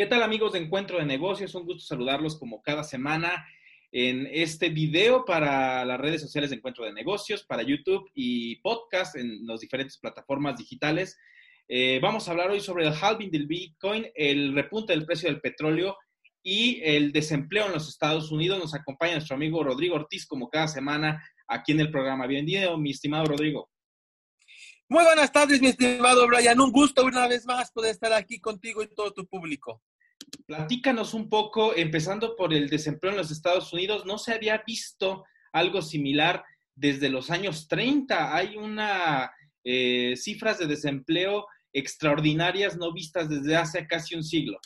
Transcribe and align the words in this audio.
¿Qué 0.00 0.06
tal 0.06 0.22
amigos 0.22 0.54
de 0.54 0.60
Encuentro 0.60 0.96
de 0.96 1.04
Negocios? 1.04 1.54
Un 1.54 1.66
gusto 1.66 1.84
saludarlos 1.84 2.38
como 2.38 2.62
cada 2.62 2.82
semana 2.84 3.46
en 3.92 4.26
este 4.32 4.70
video 4.70 5.26
para 5.26 5.84
las 5.84 6.00
redes 6.00 6.22
sociales 6.22 6.48
de 6.48 6.56
Encuentro 6.56 6.86
de 6.86 6.94
Negocios, 6.94 7.44
para 7.44 7.62
YouTube 7.62 8.10
y 8.14 8.56
podcast 8.62 9.16
en 9.16 9.46
las 9.46 9.60
diferentes 9.60 9.98
plataformas 9.98 10.56
digitales. 10.56 11.18
Eh, 11.68 11.98
vamos 12.00 12.26
a 12.26 12.30
hablar 12.30 12.50
hoy 12.50 12.60
sobre 12.60 12.86
el 12.86 12.94
halving 12.94 13.30
del 13.30 13.46
Bitcoin, 13.46 14.06
el 14.14 14.54
repunte 14.54 14.94
del 14.94 15.04
precio 15.04 15.28
del 15.28 15.42
petróleo 15.42 15.98
y 16.42 16.80
el 16.82 17.12
desempleo 17.12 17.66
en 17.66 17.74
los 17.74 17.86
Estados 17.86 18.32
Unidos. 18.32 18.58
Nos 18.58 18.74
acompaña 18.74 19.16
nuestro 19.16 19.36
amigo 19.36 19.62
Rodrigo 19.62 19.96
Ortiz 19.96 20.24
como 20.24 20.48
cada 20.48 20.68
semana 20.68 21.22
aquí 21.46 21.72
en 21.72 21.80
el 21.80 21.90
programa. 21.90 22.26
Bienvenido, 22.26 22.78
mi 22.78 22.92
estimado 22.92 23.26
Rodrigo. 23.26 23.68
Muy 24.88 25.04
buenas 25.04 25.30
tardes, 25.30 25.60
mi 25.60 25.68
estimado 25.68 26.26
Brian. 26.26 26.58
Un 26.58 26.72
gusto 26.72 27.04
una 27.04 27.28
vez 27.28 27.44
más 27.44 27.70
poder 27.70 27.90
estar 27.90 28.14
aquí 28.14 28.40
contigo 28.40 28.82
y 28.82 28.88
todo 28.88 29.12
tu 29.12 29.26
público. 29.26 29.82
Platícanos 30.46 31.14
un 31.14 31.28
poco, 31.28 31.74
empezando 31.74 32.36
por 32.36 32.52
el 32.52 32.68
desempleo 32.68 33.12
en 33.12 33.18
los 33.18 33.30
Estados 33.30 33.72
Unidos. 33.72 34.06
No 34.06 34.18
se 34.18 34.32
había 34.32 34.62
visto 34.66 35.24
algo 35.52 35.82
similar 35.82 36.44
desde 36.74 37.08
los 37.08 37.30
años 37.30 37.68
30. 37.68 38.34
Hay 38.34 38.56
una 38.56 39.30
eh, 39.64 40.14
cifras 40.16 40.58
de 40.58 40.66
desempleo 40.66 41.46
extraordinarias 41.72 42.76
no 42.76 42.92
vistas 42.92 43.28
desde 43.28 43.56
hace 43.56 43.86
casi 43.86 44.14
un 44.14 44.24
siglo. 44.24 44.58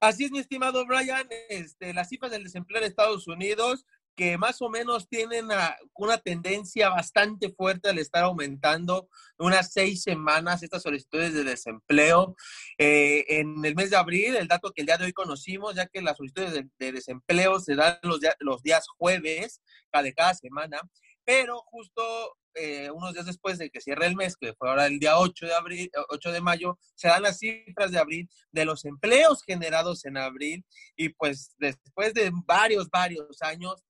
Así 0.00 0.24
es, 0.24 0.30
mi 0.30 0.38
estimado 0.38 0.84
Brian. 0.86 1.26
Este, 1.48 1.94
las 1.94 2.08
cifras 2.08 2.30
del 2.30 2.44
desempleo 2.44 2.80
en 2.80 2.88
Estados 2.88 3.26
Unidos 3.26 3.86
que 4.16 4.38
más 4.38 4.62
o 4.62 4.68
menos 4.68 5.08
tienen 5.08 5.48
una 5.94 6.18
tendencia 6.18 6.88
bastante 6.88 7.52
fuerte 7.52 7.90
al 7.90 7.98
estar 7.98 8.24
aumentando 8.24 9.08
unas 9.38 9.72
seis 9.72 10.02
semanas 10.02 10.62
estas 10.62 10.82
solicitudes 10.82 11.34
de 11.34 11.44
desempleo. 11.44 12.34
Eh, 12.78 13.24
en 13.28 13.64
el 13.64 13.74
mes 13.74 13.90
de 13.90 13.96
abril, 13.96 14.34
el 14.36 14.48
dato 14.48 14.72
que 14.72 14.80
el 14.80 14.86
día 14.86 14.96
de 14.96 15.04
hoy 15.04 15.12
conocimos, 15.12 15.74
ya 15.74 15.86
que 15.86 16.00
las 16.00 16.16
solicitudes 16.16 16.64
de, 16.78 16.92
desempleo 16.92 17.60
se 17.60 17.74
dan 17.74 17.98
los, 18.02 18.20
los 18.40 18.62
días 18.62 18.86
jueves 18.96 19.60
de 20.02 20.14
cada 20.14 20.34
semana, 20.34 20.80
pero 21.24 21.60
justo 21.66 22.36
eh, 22.54 22.90
unos 22.90 23.12
días 23.12 23.26
después 23.26 23.58
de 23.58 23.70
que 23.70 23.80
cierre 23.80 24.06
el 24.06 24.16
mes, 24.16 24.36
que 24.36 24.54
fue 24.54 24.68
ahora 24.68 24.86
el 24.86 24.98
día 24.98 25.18
8 25.18 25.46
de, 25.46 25.54
abril, 25.54 25.90
8 26.08 26.32
de 26.32 26.40
mayo, 26.40 26.78
se 26.94 27.08
dan 27.08 27.22
las 27.22 27.38
cifras 27.38 27.90
de 27.90 27.98
abril 27.98 28.28
de 28.50 28.64
los 28.64 28.84
empleos 28.84 29.42
generados 29.42 30.04
en 30.04 30.16
abril 30.16 30.64
y 30.96 31.10
pues 31.10 31.54
después 31.58 32.14
de 32.14 32.30
varios, 32.46 32.88
varios 32.88 33.42
años 33.42 33.84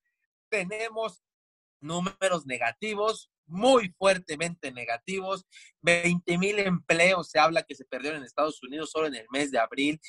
tenemos 0.51 1.23
números 1.81 2.47
negativos, 2.47 3.31
muy 3.47 3.95
fuertemente 3.99 4.73
negativos. 4.73 5.47
20 5.83 6.39
mil 6.39 6.59
empleos 6.59 7.31
se 7.31 7.39
habla 7.39 7.63
que 7.63 7.75
se 7.75 7.85
perdieron 7.85 8.19
en 8.19 8.27
Estados 8.27 8.63
Unidos 8.63 8.91
solo 8.91 9.07
en 9.07 9.15
el 9.15 9.27
mes 9.31 9.51
de 9.51 9.59
abril. 9.59 10.01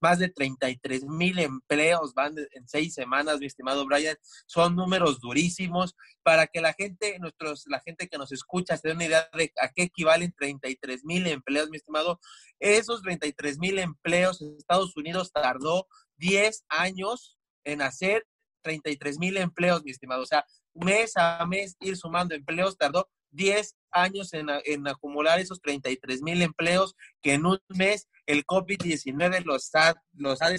Más 0.00 0.18
de 0.18 0.28
33 0.28 1.04
mil 1.04 1.38
empleos 1.38 2.12
van 2.12 2.34
en 2.52 2.68
seis 2.68 2.92
semanas, 2.94 3.38
mi 3.40 3.46
estimado 3.46 3.86
Brian. 3.86 4.16
Son 4.46 4.76
números 4.76 5.20
durísimos 5.20 5.94
para 6.22 6.46
que 6.46 6.60
la 6.60 6.74
gente, 6.74 7.18
nuestros, 7.18 7.64
la 7.66 7.80
gente 7.80 8.06
que 8.08 8.18
nos 8.18 8.30
escucha 8.30 8.76
se 8.76 8.88
dé 8.88 8.94
una 8.94 9.06
idea 9.06 9.28
de 9.32 9.52
a 9.60 9.70
qué 9.72 9.84
equivalen 9.84 10.34
33 10.36 11.04
mil 11.04 11.26
empleos, 11.26 11.70
mi 11.70 11.78
estimado. 11.78 12.20
Esos 12.60 13.02
33 13.02 13.58
mil 13.58 13.78
empleos 13.78 14.42
en 14.42 14.54
Estados 14.56 14.96
Unidos 14.96 15.32
tardó 15.32 15.86
10 16.18 16.64
años 16.68 17.38
en 17.64 17.82
hacer 17.82 18.26
33 18.66 19.18
mil 19.18 19.36
empleos, 19.36 19.84
mi 19.84 19.92
estimado. 19.92 20.22
O 20.22 20.26
sea, 20.26 20.44
mes 20.74 21.16
a 21.16 21.46
mes 21.46 21.76
ir 21.80 21.96
sumando 21.96 22.34
empleos 22.34 22.76
tardó 22.76 23.08
10 23.30 23.76
años 23.92 24.32
en, 24.34 24.48
en 24.64 24.88
acumular 24.88 25.38
esos 25.38 25.60
33 25.60 26.22
mil 26.22 26.42
empleos 26.42 26.96
que 27.22 27.34
en 27.34 27.46
un 27.46 27.60
mes 27.68 28.08
el 28.26 28.44
COVID-19 28.44 29.44
los 29.44 29.72
ha, 29.74 29.94
los 30.14 30.42
ha 30.42 30.50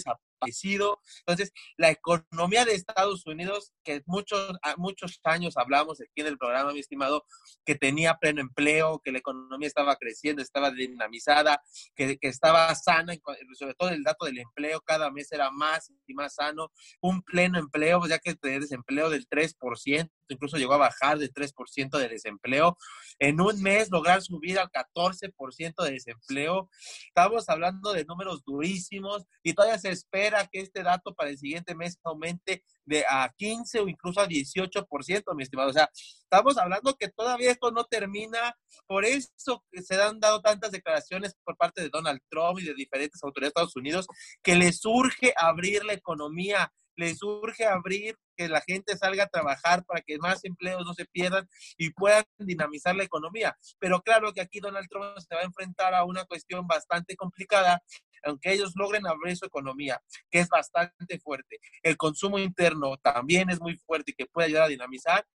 desaparecido 0.45 0.99
entonces, 1.25 1.51
la 1.77 1.91
economía 1.91 2.65
de 2.65 2.73
Estados 2.73 3.25
Unidos, 3.25 3.73
que 3.83 4.01
muchos, 4.05 4.55
muchos 4.77 5.19
años 5.23 5.57
hablamos 5.57 5.99
aquí 6.01 6.21
en 6.21 6.27
el 6.27 6.37
programa, 6.37 6.73
mi 6.73 6.79
estimado, 6.79 7.25
que 7.65 7.75
tenía 7.75 8.15
pleno 8.15 8.41
empleo, 8.41 9.01
que 9.03 9.11
la 9.11 9.19
economía 9.19 9.67
estaba 9.67 9.95
creciendo, 9.95 10.41
estaba 10.41 10.71
dinamizada, 10.71 11.61
que, 11.95 12.17
que 12.17 12.27
estaba 12.27 12.73
sana, 12.75 13.13
sobre 13.53 13.73
todo 13.75 13.89
el 13.89 14.03
dato 14.03 14.25
del 14.25 14.39
empleo 14.39 14.81
cada 14.81 15.11
mes 15.11 15.31
era 15.31 15.51
más 15.51 15.91
y 16.05 16.13
más 16.13 16.35
sano, 16.35 16.71
un 17.01 17.21
pleno 17.21 17.59
empleo, 17.59 18.05
ya 18.07 18.19
que 18.19 18.37
el 18.41 18.61
desempleo 18.61 19.09
del 19.09 19.27
3%, 19.27 20.09
incluso 20.33 20.57
llegó 20.57 20.73
a 20.73 20.77
bajar 20.77 21.17
del 21.17 21.33
3% 21.33 21.97
de 21.97 22.09
desempleo, 22.09 22.77
en 23.19 23.41
un 23.41 23.61
mes 23.61 23.89
lograr 23.89 24.21
subir 24.21 24.59
al 24.59 24.69
14% 24.69 25.83
de 25.83 25.91
desempleo, 25.91 26.69
estamos 27.07 27.49
hablando 27.49 27.93
de 27.93 28.05
números 28.05 28.43
durísimos 28.45 29.25
y 29.43 29.53
todavía 29.53 29.77
se 29.79 29.89
espera 29.89 30.47
que 30.47 30.59
este 30.59 30.83
dato 30.83 31.13
para 31.13 31.29
el 31.29 31.37
siguiente 31.37 31.75
mes 31.75 31.97
aumente 32.03 32.63
de 32.85 33.05
a 33.09 33.33
15 33.35 33.81
o 33.81 33.87
incluso 33.87 34.21
a 34.21 34.27
18%, 34.27 35.35
mi 35.35 35.43
estimado. 35.43 35.69
O 35.69 35.73
sea, 35.73 35.89
estamos 35.93 36.57
hablando 36.57 36.95
que 36.95 37.09
todavía 37.09 37.51
esto 37.51 37.71
no 37.71 37.83
termina. 37.85 38.55
Por 38.85 39.03
eso 39.03 39.63
se 39.73 40.01
han 40.01 40.19
dado 40.19 40.41
tantas 40.41 40.71
declaraciones 40.71 41.35
por 41.43 41.57
parte 41.57 41.81
de 41.81 41.89
Donald 41.89 42.21
Trump 42.29 42.59
y 42.59 42.65
de 42.65 42.73
diferentes 42.73 43.21
autoridades 43.23 43.53
de 43.53 43.59
Estados 43.61 43.75
Unidos 43.75 44.07
que 44.41 44.55
les 44.55 44.85
urge 44.85 45.33
abrir 45.35 45.83
la 45.83 45.93
economía 45.93 46.71
les 46.97 47.21
urge 47.21 47.65
abrir, 47.65 48.17
que 48.37 48.47
la 48.47 48.61
gente 48.61 48.95
salga 48.97 49.23
a 49.23 49.27
trabajar 49.27 49.83
para 49.85 50.01
que 50.01 50.17
más 50.19 50.43
empleos 50.45 50.85
no 50.85 50.93
se 50.93 51.05
pierdan 51.05 51.47
y 51.77 51.89
puedan 51.89 52.23
dinamizar 52.37 52.95
la 52.95 53.03
economía. 53.03 53.57
Pero 53.79 54.01
claro 54.01 54.31
que 54.33 54.41
aquí 54.41 54.59
Donald 54.59 54.87
Trump 54.89 55.17
se 55.19 55.35
va 55.35 55.41
a 55.41 55.45
enfrentar 55.45 55.93
a 55.93 56.05
una 56.05 56.25
cuestión 56.25 56.67
bastante 56.67 57.15
complicada 57.15 57.81
aunque 58.23 58.51
ellos 58.51 58.73
logren 58.75 59.07
abrir 59.07 59.37
su 59.37 59.45
economía, 59.45 60.01
que 60.29 60.39
es 60.39 60.49
bastante 60.49 61.19
fuerte, 61.19 61.59
el 61.83 61.97
consumo 61.97 62.39
interno 62.39 62.97
también 62.97 63.49
es 63.49 63.61
muy 63.61 63.77
fuerte 63.77 64.11
y 64.11 64.15
que 64.15 64.25
puede 64.25 64.47
ayudar 64.47 64.63
a 64.63 64.69
dinamizar, 64.69 65.25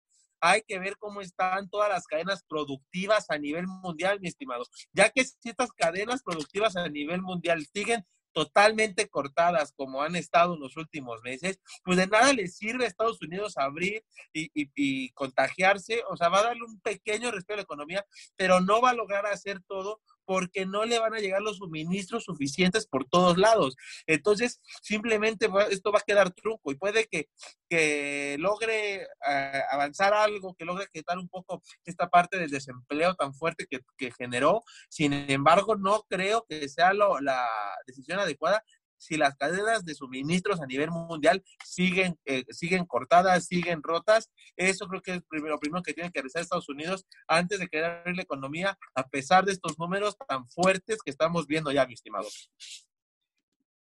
hay 0.40 0.62
que 0.62 0.78
ver 0.80 0.96
cómo 0.98 1.20
están 1.20 1.70
todas 1.70 1.88
las 1.88 2.06
cadenas 2.06 2.42
productivas 2.48 3.30
a 3.30 3.38
nivel 3.38 3.66
mundial, 3.69 4.19
mi 4.20 4.28
estimado, 4.28 4.64
ya 4.92 5.08
que 5.08 5.24
si 5.24 5.36
estas 5.48 5.70
cadenas 5.72 6.22
productivas 6.22 6.74
a 6.76 6.88
nivel 6.88 7.22
mundial 7.22 7.64
siguen 7.72 8.04
totalmente 8.32 9.09
cortadas 9.09 9.72
como 9.72 10.03
han 10.03 10.16
estado 10.16 10.54
en 10.54 10.60
los 10.60 10.76
últimos 10.76 11.22
meses, 11.22 11.60
pues 11.84 11.97
de 11.97 12.06
nada 12.06 12.32
les 12.32 12.56
sirve 12.56 12.84
a 12.84 12.88
Estados 12.88 13.20
Unidos 13.22 13.56
abrir 13.56 14.04
y, 14.32 14.50
y, 14.54 15.10
contagiarse, 15.12 16.03
o 16.09 16.16
sea, 16.16 16.28
va 16.28 16.41
a 16.41 16.44
darle 16.44 16.65
un 16.65 16.81
pequeño 16.81 17.31
respeto 17.31 17.54
a 17.54 17.56
la 17.56 17.62
economía, 17.62 18.06
pero 18.37 18.60
no 18.60 18.81
va 18.81 18.91
a 18.91 18.94
lograr 18.94 19.26
hacer 19.26 19.60
todo 19.66 20.00
porque 20.24 20.66
no 20.66 20.84
le 20.84 20.98
van 20.98 21.14
a 21.14 21.20
llegar 21.20 21.42
los 21.42 21.58
suministros 21.58 22.24
suficientes 22.24 22.86
por 22.86 23.04
todos 23.06 23.38
lados. 23.38 23.76
Entonces, 24.06 24.60
simplemente 24.82 25.48
esto 25.70 25.92
va 25.92 25.98
a 25.98 26.04
quedar 26.06 26.32
truco 26.32 26.72
y 26.72 26.76
puede 26.76 27.06
que, 27.06 27.28
que 27.68 28.36
logre 28.38 29.02
eh, 29.02 29.62
avanzar 29.70 30.14
algo, 30.14 30.54
que 30.54 30.64
logre 30.64 30.88
quitar 30.92 31.18
un 31.18 31.28
poco 31.28 31.62
esta 31.84 32.08
parte 32.08 32.38
del 32.38 32.50
desempleo 32.50 33.14
tan 33.14 33.34
fuerte 33.34 33.66
que, 33.68 33.80
que 33.96 34.12
generó. 34.12 34.62
Sin 34.88 35.12
embargo, 35.12 35.76
no 35.76 36.04
creo 36.08 36.44
que 36.48 36.68
sea 36.68 36.92
lo, 36.92 37.20
la 37.20 37.48
decisión 37.86 38.18
adecuada 38.18 38.62
si 39.02 39.16
las 39.16 39.34
cadenas 39.34 39.84
de 39.84 39.94
suministros 39.94 40.60
a 40.60 40.66
nivel 40.66 40.90
mundial 40.90 41.42
siguen, 41.64 42.16
eh, 42.24 42.44
siguen 42.50 42.86
cortadas, 42.86 43.46
siguen 43.46 43.82
rotas. 43.82 44.30
Eso 44.56 44.86
creo 44.86 45.02
que 45.02 45.14
es 45.14 45.22
lo 45.30 45.58
primero 45.58 45.82
que 45.82 45.92
tiene 45.92 46.10
que 46.12 46.20
realizar 46.20 46.42
Estados 46.42 46.68
Unidos 46.68 47.06
antes 47.26 47.58
de 47.58 47.68
querer 47.68 47.86
abrir 47.86 48.16
la 48.16 48.22
economía, 48.22 48.78
a 48.94 49.08
pesar 49.08 49.44
de 49.44 49.52
estos 49.52 49.78
números 49.78 50.16
tan 50.28 50.48
fuertes 50.48 50.98
que 51.04 51.10
estamos 51.10 51.46
viendo 51.46 51.72
ya, 51.72 51.86
mi 51.86 51.94
estimado. 51.94 52.28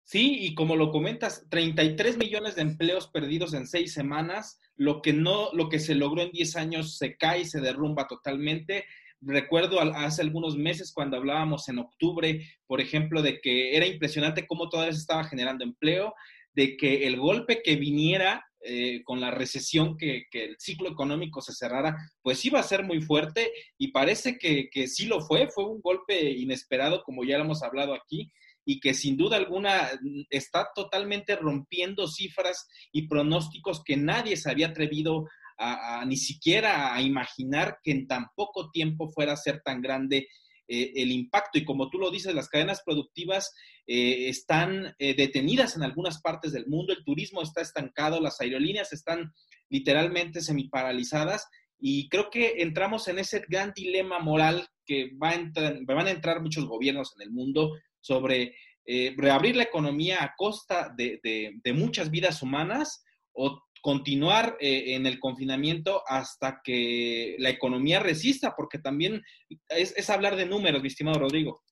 Sí, 0.04 0.38
y 0.40 0.54
como 0.54 0.76
lo 0.76 0.90
comentas, 0.90 1.44
33 1.50 2.16
millones 2.16 2.54
de 2.54 2.62
empleos 2.62 3.08
perdidos 3.08 3.52
en 3.52 3.66
seis 3.66 3.92
semanas, 3.92 4.58
lo 4.74 5.02
que 5.02 5.12
no, 5.12 5.50
lo 5.52 5.68
que 5.68 5.80
se 5.80 5.94
logró 5.94 6.22
en 6.22 6.30
10 6.30 6.56
años 6.56 6.96
se 6.96 7.16
cae, 7.18 7.44
se 7.44 7.60
derrumba 7.60 8.06
totalmente. 8.06 8.86
Recuerdo 9.20 9.80
hace 9.80 10.22
algunos 10.22 10.56
meses 10.56 10.92
cuando 10.92 11.16
hablábamos 11.16 11.68
en 11.68 11.78
octubre, 11.78 12.46
por 12.66 12.80
ejemplo, 12.80 13.20
de 13.20 13.40
que 13.40 13.76
era 13.76 13.86
impresionante 13.86 14.46
cómo 14.46 14.68
todavía 14.68 14.92
se 14.92 15.00
estaba 15.00 15.24
generando 15.24 15.64
empleo, 15.64 16.14
de 16.54 16.76
que 16.76 17.06
el 17.06 17.16
golpe 17.16 17.60
que 17.62 17.76
viniera 17.76 18.44
eh, 18.60 19.02
con 19.04 19.20
la 19.20 19.30
recesión, 19.30 19.96
que, 19.96 20.26
el 20.32 20.56
ciclo 20.58 20.90
económico 20.90 21.40
se 21.40 21.52
cerrara, 21.52 21.96
pues 22.22 22.44
iba 22.44 22.58
a 22.58 22.64
ser 22.64 22.84
muy 22.84 23.00
fuerte 23.00 23.52
y 23.76 23.92
parece 23.92 24.38
que, 24.38 24.68
sí 24.88 25.06
lo 25.06 25.20
fue, 25.20 25.48
fue 25.48 25.64
un 25.64 25.80
golpe 25.80 26.30
inesperado, 26.30 27.02
como 27.04 27.24
ya 27.24 27.38
lo 27.38 27.44
hemos 27.44 27.62
hablado 27.62 27.94
aquí, 27.94 28.32
y 28.64 28.80
que 28.80 28.94
sin 28.94 29.16
duda 29.16 29.36
alguna 29.36 29.90
está 30.30 30.68
totalmente 30.74 31.36
rompiendo 31.36 32.06
cifras 32.06 32.68
y 32.92 33.08
pronósticos 33.08 33.82
que 33.82 33.96
nadie 33.96 34.36
se 34.36 34.50
había 34.50 34.68
atrevido 34.68 35.26
a, 35.58 36.04
ni 36.06 36.16
siquiera 36.16 36.94
a 36.94 37.02
imaginar 37.02 37.78
que 37.82 37.90
en 37.90 38.06
tan 38.06 38.26
poco 38.36 38.70
tiempo 38.70 39.08
fuera 39.08 39.32
a 39.32 39.36
ser 39.36 39.60
tan 39.64 39.82
grande 39.82 40.28
eh, 40.70 40.92
el 40.96 41.10
impacto. 41.10 41.58
Y 41.58 41.64
como 41.64 41.88
tú 41.88 41.98
lo 41.98 42.10
dices, 42.10 42.34
las 42.34 42.50
cadenas 42.50 42.82
productivas 42.84 43.54
eh, 43.86 44.28
están 44.28 44.94
eh, 44.98 45.14
detenidas 45.14 45.76
en 45.76 45.82
algunas 45.82 46.20
partes 46.20 46.52
del 46.52 46.66
mundo, 46.66 46.92
el 46.92 47.04
turismo 47.04 47.40
está 47.40 47.62
estancado, 47.62 48.20
las 48.20 48.38
aerolíneas 48.42 48.92
están 48.92 49.32
literalmente 49.70 50.42
semiparalizadas. 50.42 51.48
Y 51.80 52.10
creo 52.10 52.28
que 52.28 52.56
entramos 52.58 53.08
en 53.08 53.18
ese 53.18 53.42
gran 53.48 53.72
dilema 53.74 54.18
moral 54.18 54.68
que 54.84 55.12
va 55.22 55.30
a 55.30 55.40
van 55.86 56.06
a 56.06 56.10
entrar 56.10 56.42
muchos 56.42 56.66
gobiernos 56.66 57.14
en 57.16 57.22
el 57.22 57.30
mundo 57.30 57.72
sobre 58.00 58.54
reabrir 59.18 59.54
la 59.54 59.64
economía 59.64 60.24
a 60.24 60.34
costa 60.34 60.92
de, 60.96 61.60
muchas 61.74 62.10
vidas 62.10 62.42
humanas 62.42 63.04
o 63.32 63.62
continuar 63.82 64.56
eh, 64.60 64.94
en 64.94 65.06
el 65.06 65.18
confinamiento 65.20 66.02
hasta 66.06 66.60
que 66.62 67.36
la 67.38 67.50
economía 67.50 68.00
resista, 68.00 68.54
porque 68.56 68.78
también 68.78 69.22
es, 69.68 70.10
hablar 70.10 70.36
de 70.36 70.46
números, 70.46 70.82
mi 70.82 70.88
estimado 70.88 71.18
Rodrigo. 71.18 71.62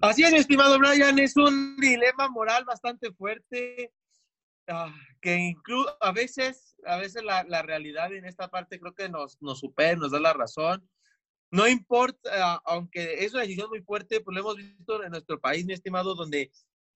Así 0.00 0.22
es, 0.22 0.32
mi 0.32 0.38
estimado 0.38 0.78
Brian, 0.78 1.18
es 1.18 1.36
un 1.36 1.76
dilema 1.76 2.28
moral 2.28 2.64
bastante 2.64 3.12
fuerte 3.12 3.92
ah, 4.68 4.94
que 5.20 5.36
incluso 5.36 5.94
a 6.00 6.12
veces, 6.12 6.74
a 6.86 6.96
veces 6.96 7.22
la, 7.22 7.62
realidad 7.62 8.12
en 8.14 8.24
esta 8.24 8.48
parte 8.48 8.80
creo 8.80 8.94
que 8.94 9.08
nos, 9.08 9.36
nos 9.42 9.60
supera, 9.60 9.96
nos 9.96 10.12
da 10.12 10.20
la 10.20 10.32
razón 10.32 10.88
no 11.50 11.66
importa, 11.66 12.60
aunque 12.64 13.24
es 13.24 13.32
una 13.32 13.42
decisión 13.42 13.68
muy 13.70 13.82
fuerte, 13.82 14.20
pues 14.20 14.34
lo 14.34 14.40
hemos 14.40 14.56
visto 14.56 15.02
en 15.02 15.10
nuestro 15.10 15.40
país, 15.40 15.66
mi 15.66 15.72
estimado, 15.72 16.14
donde 16.14 16.50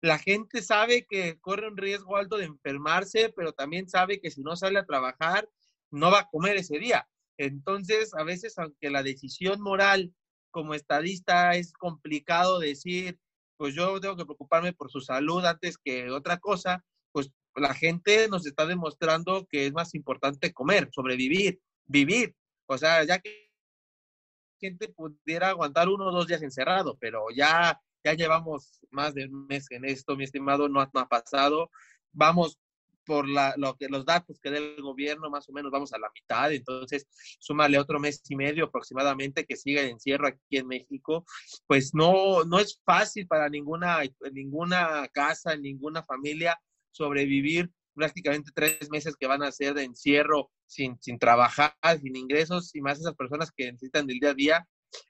la 0.05 0.19
gente 0.19 0.61
sabe 0.61 1.07
que 1.09 1.39
corre 1.41 1.67
un 1.67 1.79
riesgo 1.79 2.19
alto 2.19 2.37
de 2.37 2.45
enfermarse, 2.45 3.33
pero 3.35 3.55
también 3.55 3.89
sabe 3.89 4.21
que 4.21 4.31
si 4.31 4.43
no 4.43 4.55
sale 4.55 4.79
a 4.79 4.85
trabajar, 4.85 5.49
no 5.91 6.11
va 6.11 6.21
a 6.21 6.29
comer 6.29 6.57
ese 6.57 6.79
día. 6.79 7.09
Entonces, 7.39 8.13
a 8.13 8.23
veces, 8.23 8.59
aunque 8.59 8.91
la 8.91 9.03
decisión 9.03 9.63
moral 9.63 10.15
como 10.51 10.75
estadista 10.75 11.55
es 11.57 11.73
complicado 11.73 12.59
decir, 12.59 13.19
pues 13.57 13.75
yo 13.75 13.99
tengo 13.99 14.15
que 14.15 14.27
preocuparme 14.27 14.75
por 14.75 14.91
su 14.91 15.01
salud 15.01 15.43
antes 15.47 15.79
que 15.79 16.11
otra 16.11 16.37
cosa, 16.37 16.85
pues 17.11 17.31
la 17.57 17.73
gente 17.73 18.29
nos 18.29 18.45
está 18.47 18.67
demostrando 18.67 19.47
que 19.47 19.65
es 19.65 19.73
más 19.73 19.95
importante 19.95 20.53
comer, 20.53 20.91
sobrevivir, 20.93 21.63
vivir. 21.87 22.37
O 22.67 22.77
sea, 22.77 23.05
ya 23.05 23.21
que 23.21 23.51
gente 24.61 24.91
pudiera 24.91 25.49
aguantar 25.49 25.89
uno 25.89 26.09
o 26.09 26.13
dos 26.13 26.27
días 26.27 26.43
encerrado, 26.43 26.99
pero 27.01 27.25
ya, 27.35 27.81
ya 28.05 28.15
llevamos 28.15 28.81
más 28.91 29.15
de 29.15 29.27
un 29.27 29.47
mes 29.47 29.67
en 29.71 29.85
esto, 29.85 30.17
mi 30.17 30.25
estimado, 30.25 30.69
no, 30.69 30.81
ha 30.81 31.09
pasado. 31.09 31.71
Vamos 32.13 32.59
por 33.05 33.29
la, 33.29 33.55
lo 33.57 33.77
que, 33.77 33.89
los 33.89 34.05
datos 34.05 34.39
que 34.41 34.51
da 34.51 34.59
el 34.59 34.81
gobierno, 34.81 35.31
más 35.31 35.49
o 35.49 35.53
menos 35.53 35.71
vamos 35.71 35.93
a 35.93 35.99
la 35.99 36.11
mitad, 36.15 36.53
entonces 36.53 37.07
súmale 37.39 37.79
otro 37.79 38.01
mes 38.01 38.23
y 38.29 38.37
medio 38.37 38.67
aproximadamente 38.67 39.45
que 39.45 39.57
siga 39.57 39.83
el 39.83 39.91
encierro 39.91 40.29
aquí 40.29 40.57
en 40.57 40.67
México, 40.67 41.25
pues 41.67 41.95
no, 41.95 42.45
no 42.45 42.59
es 42.59 42.81
fácil 42.85 43.27
para 43.27 43.49
ninguna, 43.49 43.99
ninguna 44.33 45.07
casa, 45.13 45.57
ninguna 45.57 46.03
familia 46.03 46.59
sobrevivir 46.93 47.71
prácticamente 47.95 48.51
tres 48.55 48.91
meses 48.91 49.17
que 49.17 49.27
van 49.27 49.43
a 49.43 49.53
ser 49.53 49.75
de 49.75 49.85
encierro 49.85 50.51
sin, 50.67 50.99
sin 51.01 51.19
trabajar, 51.19 51.75
sin 52.01 52.17
ingresos 52.17 52.75
y 52.75 52.81
más 52.81 52.99
esas 52.99 53.15
personas 53.15 53.53
que 53.55 53.71
necesitan 53.71 54.07
del 54.07 54.19
día 54.19 54.31
a 54.31 54.35
día. 54.35 54.69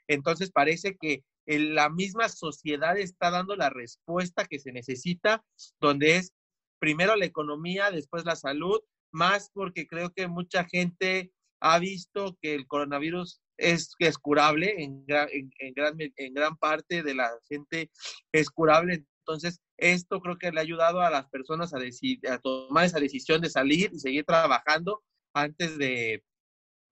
Entonces 0.08 0.50
parece 0.50 0.96
que 1.00 1.22
la 1.46 1.90
misma 1.90 2.28
sociedad 2.28 2.96
está 2.98 3.30
dando 3.30 3.56
la 3.56 3.70
respuesta 3.70 4.46
que 4.46 4.58
se 4.58 4.72
necesita, 4.72 5.44
donde 5.80 6.16
es 6.16 6.32
primero 6.78 7.16
la 7.16 7.26
economía, 7.26 7.90
después 7.90 8.24
la 8.24 8.36
salud, 8.36 8.80
más 9.12 9.50
porque 9.52 9.86
creo 9.86 10.12
que 10.12 10.26
mucha 10.26 10.64
gente 10.64 11.32
ha 11.60 11.78
visto 11.78 12.36
que 12.42 12.54
el 12.54 12.66
coronavirus 12.66 13.40
es, 13.56 13.94
curable, 14.20 14.82
en, 14.82 15.04
en, 15.08 15.50
en, 15.58 15.74
gran, 15.74 15.96
en 15.98 16.34
gran 16.34 16.56
parte 16.56 17.02
de 17.02 17.14
la 17.14 17.30
gente 17.48 17.90
es 18.32 18.50
curable, 18.50 19.06
entonces, 19.26 19.62
esto 19.78 20.20
creo 20.20 20.36
que 20.36 20.52
le 20.52 20.60
ha 20.60 20.62
ayudado 20.62 21.00
a 21.00 21.10
las 21.10 21.28
personas 21.30 21.72
a, 21.72 21.78
a 21.78 22.38
tomar 22.38 22.84
esa 22.84 23.00
decisión 23.00 23.40
de 23.40 23.48
salir 23.48 23.90
y 23.94 23.98
seguir 23.98 24.24
trabajando 24.26 25.02
antes 25.32 25.78
de, 25.78 26.22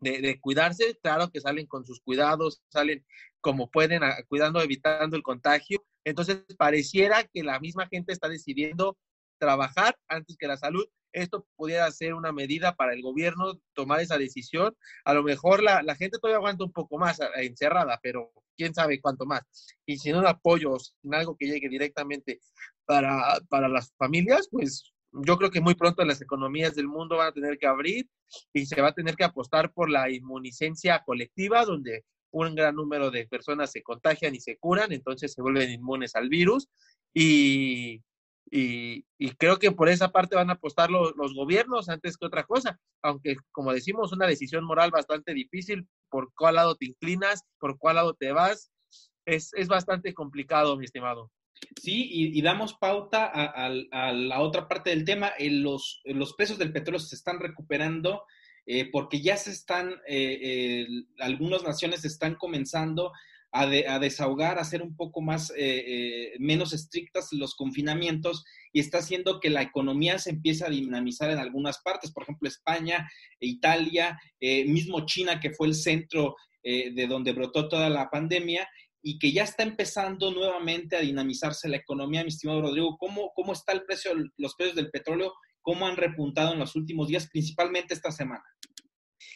de, 0.00 0.40
cuidarse. 0.40 0.98
Claro 1.02 1.30
que 1.30 1.42
salen 1.42 1.66
con 1.66 1.84
sus 1.84 2.00
cuidados, 2.00 2.62
salen 2.70 3.04
como 3.42 3.70
pueden, 3.70 4.00
cuidando, 4.28 4.62
evitando 4.62 5.16
el 5.16 5.22
contagio. 5.22 5.84
Entonces, 6.04 6.42
pareciera 6.56 7.24
que 7.24 7.42
la 7.42 7.60
misma 7.60 7.86
gente 7.88 8.12
está 8.12 8.28
decidiendo 8.28 8.96
trabajar 9.38 9.96
antes 10.08 10.36
que 10.38 10.46
la 10.46 10.56
salud. 10.56 10.86
Esto 11.12 11.46
pudiera 11.56 11.90
ser 11.90 12.14
una 12.14 12.32
medida 12.32 12.74
para 12.74 12.94
el 12.94 13.02
gobierno 13.02 13.60
tomar 13.74 14.00
esa 14.00 14.16
decisión. 14.16 14.74
A 15.04 15.12
lo 15.12 15.22
mejor 15.22 15.62
la, 15.62 15.82
la 15.82 15.94
gente 15.96 16.18
todavía 16.18 16.38
aguanta 16.38 16.64
un 16.64 16.72
poco 16.72 16.96
más 16.96 17.18
encerrada, 17.36 18.00
pero 18.02 18.32
quién 18.56 18.72
sabe 18.72 19.00
cuánto 19.00 19.26
más. 19.26 19.42
Y 19.84 19.98
sin 19.98 20.16
un 20.16 20.26
apoyo, 20.26 20.78
sin 20.78 21.14
algo 21.14 21.36
que 21.36 21.46
llegue 21.46 21.68
directamente 21.68 22.40
para, 22.86 23.38
para 23.48 23.68
las 23.68 23.92
familias, 23.98 24.48
pues 24.50 24.92
yo 25.12 25.36
creo 25.36 25.50
que 25.50 25.60
muy 25.60 25.74
pronto 25.74 26.04
las 26.04 26.22
economías 26.22 26.74
del 26.74 26.88
mundo 26.88 27.18
van 27.18 27.28
a 27.28 27.32
tener 27.32 27.58
que 27.58 27.66
abrir 27.66 28.08
y 28.52 28.64
se 28.64 28.80
va 28.80 28.88
a 28.88 28.94
tener 28.94 29.14
que 29.14 29.24
apostar 29.24 29.72
por 29.72 29.90
la 29.90 30.10
inmunicencia 30.10 31.02
colectiva, 31.04 31.64
donde 31.64 32.04
un 32.32 32.54
gran 32.54 32.74
número 32.74 33.10
de 33.10 33.26
personas 33.26 33.70
se 33.70 33.82
contagian 33.82 34.34
y 34.34 34.40
se 34.40 34.56
curan, 34.56 34.92
entonces 34.92 35.32
se 35.32 35.42
vuelven 35.42 35.70
inmunes 35.70 36.16
al 36.16 36.28
virus. 36.28 36.68
Y, 37.14 38.02
y, 38.50 39.04
creo 39.38 39.58
que 39.58 39.70
por 39.70 39.88
esa 39.88 40.10
parte 40.10 40.36
van 40.36 40.50
a 40.50 40.54
apostar 40.54 40.90
los, 40.90 41.14
los 41.16 41.34
gobiernos 41.34 41.88
antes 41.88 42.16
que 42.16 42.26
otra 42.26 42.44
cosa, 42.44 42.78
aunque 43.02 43.36
como 43.50 43.72
decimos, 43.72 44.12
una 44.12 44.26
decisión 44.26 44.64
moral 44.64 44.90
bastante 44.90 45.34
difícil, 45.34 45.86
por 46.10 46.32
cuál 46.34 46.56
lado 46.56 46.74
te 46.74 46.86
inclinas, 46.86 47.44
por 47.58 47.78
cuál 47.78 47.96
lado 47.96 48.14
te 48.14 48.32
vas, 48.32 48.70
es, 49.26 49.52
es 49.54 49.68
bastante 49.68 50.12
complicado, 50.14 50.76
mi 50.76 50.84
estimado. 50.84 51.30
Sí, 51.80 52.08
y, 52.10 52.42
damos 52.42 52.74
pauta 52.74 53.26
a, 53.26 53.68
la 54.12 54.40
otra 54.40 54.68
parte 54.68 54.90
del 54.90 55.04
tema. 55.04 55.32
los, 55.38 56.00
los 56.04 56.34
precios 56.34 56.58
del 56.58 56.72
petróleo 56.72 56.98
se 56.98 57.14
están 57.14 57.38
recuperando 57.38 58.24
eh, 58.66 58.88
porque 58.90 59.20
ya 59.20 59.36
se 59.36 59.50
están, 59.50 59.90
eh, 60.06 60.38
eh, 60.40 60.86
algunas 61.18 61.64
naciones 61.64 62.04
están 62.04 62.36
comenzando 62.36 63.12
a, 63.54 63.66
desahogar, 63.66 64.56
a 64.56 64.62
hacer 64.62 64.80
un 64.80 64.96
poco 64.96 65.20
más, 65.20 65.52
menos 66.38 66.72
estrictas 66.72 67.34
los 67.34 67.54
confinamientos 67.54 68.46
y 68.72 68.80
está 68.80 68.96
haciendo 68.96 69.40
que 69.40 69.50
la 69.50 69.60
economía 69.60 70.18
se 70.18 70.30
empiece 70.30 70.64
a 70.64 70.70
dinamizar 70.70 71.30
en 71.30 71.36
algunas 71.36 71.82
partes, 71.82 72.12
por 72.12 72.22
ejemplo, 72.22 72.48
España, 72.48 73.10
Italia, 73.40 74.18
mismo 74.40 75.04
China, 75.04 75.38
que 75.38 75.50
fue 75.50 75.66
el 75.66 75.74
centro 75.74 76.34
de 76.62 77.06
donde 77.06 77.34
brotó 77.34 77.68
toda 77.68 77.90
la 77.90 78.08
pandemia, 78.08 78.66
y 79.02 79.18
que 79.18 79.32
ya 79.32 79.42
está 79.42 79.64
empezando 79.64 80.30
nuevamente 80.30 80.96
a 80.96 81.00
dinamizarse 81.00 81.68
la 81.68 81.76
economía, 81.76 82.22
mi 82.22 82.28
estimado 82.28 82.62
Rodrigo. 82.62 82.96
¿Cómo, 82.96 83.32
cómo 83.34 83.52
está 83.52 83.72
el 83.72 83.82
precio, 83.82 84.12
los 84.38 84.54
precios 84.54 84.76
del 84.76 84.90
petróleo? 84.90 85.34
¿Cómo 85.62 85.86
han 85.86 85.96
repuntado 85.96 86.52
en 86.52 86.58
los 86.58 86.76
últimos 86.76 87.08
días, 87.08 87.28
principalmente 87.30 87.94
esta 87.94 88.10
semana? 88.10 88.44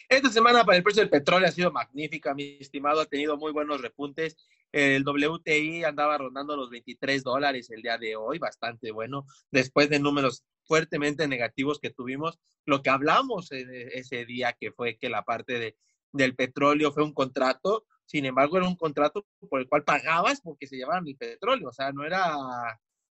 Esta 0.09 0.29
semana 0.29 0.63
para 0.63 0.77
el 0.77 0.83
precio 0.83 1.01
del 1.01 1.09
petróleo 1.09 1.47
ha 1.47 1.51
sido 1.51 1.71
magnífica, 1.71 2.33
mi 2.33 2.57
estimado, 2.59 3.01
ha 3.01 3.05
tenido 3.05 3.37
muy 3.37 3.51
buenos 3.51 3.81
repuntes. 3.81 4.37
El 4.71 5.03
WTI 5.05 5.83
andaba 5.85 6.17
rondando 6.17 6.55
los 6.55 6.69
23 6.69 7.23
dólares 7.23 7.69
el 7.71 7.81
día 7.81 7.97
de 7.97 8.15
hoy, 8.15 8.37
bastante 8.37 8.91
bueno, 8.91 9.25
después 9.51 9.89
de 9.89 9.99
números 9.99 10.43
fuertemente 10.65 11.27
negativos 11.27 11.79
que 11.79 11.89
tuvimos. 11.89 12.39
Lo 12.65 12.81
que 12.81 12.89
hablamos 12.89 13.49
ese 13.51 14.25
día, 14.25 14.55
que 14.59 14.71
fue 14.71 14.97
que 14.97 15.09
la 15.09 15.23
parte 15.23 15.59
de, 15.59 15.77
del 16.11 16.35
petróleo 16.35 16.91
fue 16.91 17.03
un 17.03 17.13
contrato, 17.13 17.85
sin 18.05 18.25
embargo, 18.25 18.57
era 18.57 18.67
un 18.67 18.75
contrato 18.75 19.25
por 19.49 19.59
el 19.59 19.67
cual 19.67 19.83
pagabas 19.83 20.41
porque 20.41 20.67
se 20.67 20.77
llevaban 20.77 21.07
el 21.07 21.17
petróleo, 21.17 21.69
o 21.69 21.73
sea, 21.73 21.91
no 21.91 22.05
era 22.05 22.33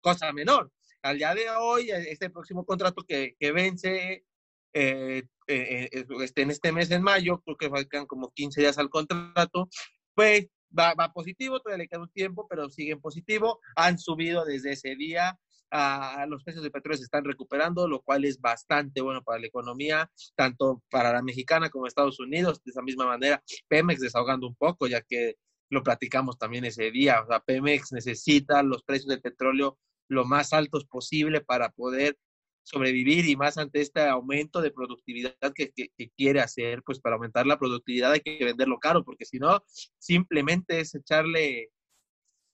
cosa 0.01 0.31
menor. 0.31 0.71
Al 1.03 1.17
día 1.17 1.35
de 1.35 1.49
hoy, 1.49 1.91
este 1.91 2.29
próximo 2.29 2.65
contrato 2.65 3.03
que, 3.05 3.35
que 3.37 3.51
vence 3.51 4.25
eh, 4.73 5.23
eh, 5.47 5.89
eh 5.91 6.05
este, 6.21 6.43
en 6.43 6.51
este 6.51 6.71
mes, 6.71 6.89
en 6.91 7.03
mayo, 7.03 7.41
creo 7.41 7.57
que 7.57 7.69
faltan 7.69 8.05
como 8.05 8.31
15 8.31 8.61
días 8.61 8.77
al 8.77 8.89
contrato, 8.89 9.67
pues 10.15 10.47
va, 10.77 10.93
va 10.93 11.11
positivo, 11.11 11.59
todavía 11.59 11.83
le 11.83 11.89
queda 11.89 12.01
un 12.01 12.11
tiempo, 12.11 12.47
pero 12.49 12.69
sigue 12.69 12.93
en 12.93 13.01
positivo. 13.01 13.59
Han 13.75 13.99
subido 13.99 14.45
desde 14.45 14.71
ese 14.71 14.95
día 14.95 15.37
a 15.75 16.25
los 16.27 16.43
precios 16.43 16.63
de 16.63 16.69
petróleo 16.69 16.97
se 16.97 17.03
están 17.03 17.25
recuperando, 17.25 17.87
lo 17.87 18.01
cual 18.01 18.25
es 18.25 18.39
bastante 18.39 19.01
bueno 19.01 19.23
para 19.23 19.39
la 19.39 19.47
economía, 19.47 20.09
tanto 20.35 20.83
para 20.89 21.11
la 21.11 21.23
mexicana 21.23 21.69
como 21.69 21.87
Estados 21.87 22.19
Unidos, 22.19 22.63
de 22.63 22.69
esa 22.69 22.83
misma 22.83 23.07
manera. 23.07 23.43
Pemex 23.67 23.99
desahogando 23.99 24.47
un 24.47 24.55
poco, 24.55 24.85
ya 24.85 25.01
que 25.01 25.35
lo 25.71 25.81
platicamos 25.81 26.37
también 26.37 26.63
ese 26.63 26.91
día. 26.91 27.21
O 27.23 27.27
sea, 27.27 27.39
Pemex 27.39 27.91
necesita 27.91 28.61
los 28.61 28.83
precios 28.83 29.07
del 29.09 29.21
petróleo 29.21 29.79
lo 30.07 30.25
más 30.25 30.53
altos 30.53 30.85
posible 30.85 31.41
para 31.41 31.69
poder 31.69 32.17
sobrevivir 32.63 33.27
y 33.27 33.35
más 33.35 33.57
ante 33.57 33.81
este 33.81 34.01
aumento 34.01 34.61
de 34.61 34.71
productividad 34.71 35.35
que, 35.53 35.71
que, 35.71 36.09
quiere 36.15 36.39
hacer, 36.39 36.81
pues 36.83 36.99
para 36.99 37.15
aumentar 37.15 37.45
la 37.45 37.59
productividad 37.59 38.13
hay 38.13 38.21
que 38.21 38.43
venderlo 38.43 38.79
caro, 38.79 39.03
porque 39.03 39.25
si 39.25 39.37
no, 39.37 39.61
simplemente 39.99 40.79
es 40.79 40.95
echarle 40.95 41.71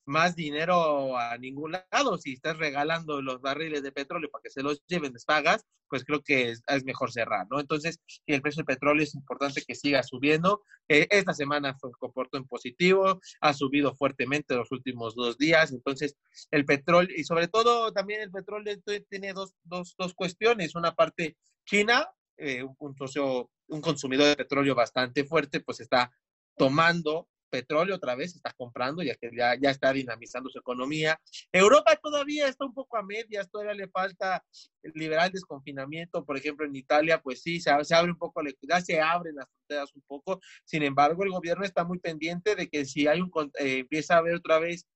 más 0.10 0.36
dinero 0.36 1.18
a 1.18 1.38
ningún 1.38 1.74
lado. 1.92 2.18
Si 2.18 2.34
estás 2.34 2.58
regalando 2.58 3.22
los 3.22 3.42
barriles 3.42 3.84
de 3.84 3.92
petróleo 3.92 4.30
para 4.30 4.42
que 4.42 4.50
se 4.50 4.64
los 4.64 4.84
lleven, 4.88 5.14
les 5.14 5.24
pagas, 5.24 5.66
pues 5.88 6.04
creo 6.04 6.22
que 6.22 6.50
es, 6.50 6.64
mejor 6.84 7.12
cerrar, 7.12 7.48
¿no? 7.50 7.60
Entonces, 7.60 8.00
el 8.26 8.42
precio 8.42 8.62
del 8.62 8.76
petróleo 8.76 9.04
es 9.04 9.16
importante 9.16 9.64
que 9.66 9.76
siga 9.76 10.04
subiendo. 10.04 10.64
Eh, 10.88 11.08
esta 11.12 11.34
semana 11.34 11.76
fue 11.80 11.92
comportó 12.00 12.38
en 12.38 12.46
positivo, 12.46 13.22
ha 13.42 13.54
subido 13.54 13.96
fuertemente 13.96 14.56
los 14.56 14.72
últimos 14.72 15.16
dos 15.16 15.38
días. 15.38 15.72
Entonces, 15.72 16.18
el 16.52 16.66
petróleo, 16.66 17.16
y 17.16 17.24
sobre 17.24 17.48
todo 17.48 17.92
también 17.94 18.22
el 18.22 18.32
petróleo 18.32 18.76
tiene 19.10 19.34
dos, 19.34 19.54
dos, 19.64 19.96
dos 19.98 20.14
cuestiones. 20.14 20.76
Una 20.76 20.96
parte, 20.96 21.38
China, 21.66 22.08
eh, 22.38 22.64
un, 22.64 22.96
socio, 22.96 23.52
un 23.68 23.82
consumidor 23.82 24.28
de 24.28 24.36
petróleo 24.38 24.74
bastante 24.74 25.24
fuerte, 25.24 25.60
pues 25.60 25.80
está 25.82 26.12
tomando 26.58 27.28
petróleo 27.50 27.96
otra 27.96 28.16
vez, 28.16 28.36
está 28.36 28.54
comprando, 28.54 29.04
ya 29.04 29.16
que 29.16 29.30
ya, 29.36 29.56
ya 29.60 29.72
está 29.72 29.92
dinamizando 29.92 30.50
su 30.50 30.60
economía. 30.60 31.20
Europa 31.52 31.96
todavía 32.02 32.48
está 32.48 32.66
un 32.66 32.74
poco 32.74 32.98
a 32.98 33.04
medias, 33.04 33.50
todavía 33.50 33.74
le 33.74 33.88
falta 33.90 34.44
liberar 34.94 35.28
el 35.28 35.34
desconfinamiento, 35.34 36.26
por 36.26 36.38
ejemplo, 36.38 36.66
en 36.66 36.76
Italia, 36.76 37.22
pues 37.22 37.42
sí, 37.42 37.60
se, 37.60 37.72
se 37.84 37.96
abre 37.96 38.12
un 38.12 38.18
poco, 38.18 38.42
ya 38.62 38.82
se 38.82 39.00
abren 39.02 39.36
las 39.36 39.48
fronteras 39.50 39.96
un 39.96 40.02
poco, 40.08 40.40
sin 40.64 40.84
embargo, 40.84 41.24
el 41.24 41.32
gobierno 41.32 41.66
está 41.66 41.84
muy 41.84 42.00
pendiente 42.00 42.56
de 42.56 42.70
que 42.70 42.86
si 42.86 43.08
hay 43.08 43.22
un, 43.22 43.32
eh, 43.60 43.80
empieza 43.80 44.16
a 44.16 44.20
haber 44.20 44.36
otra 44.36 44.60
vez 44.60 44.88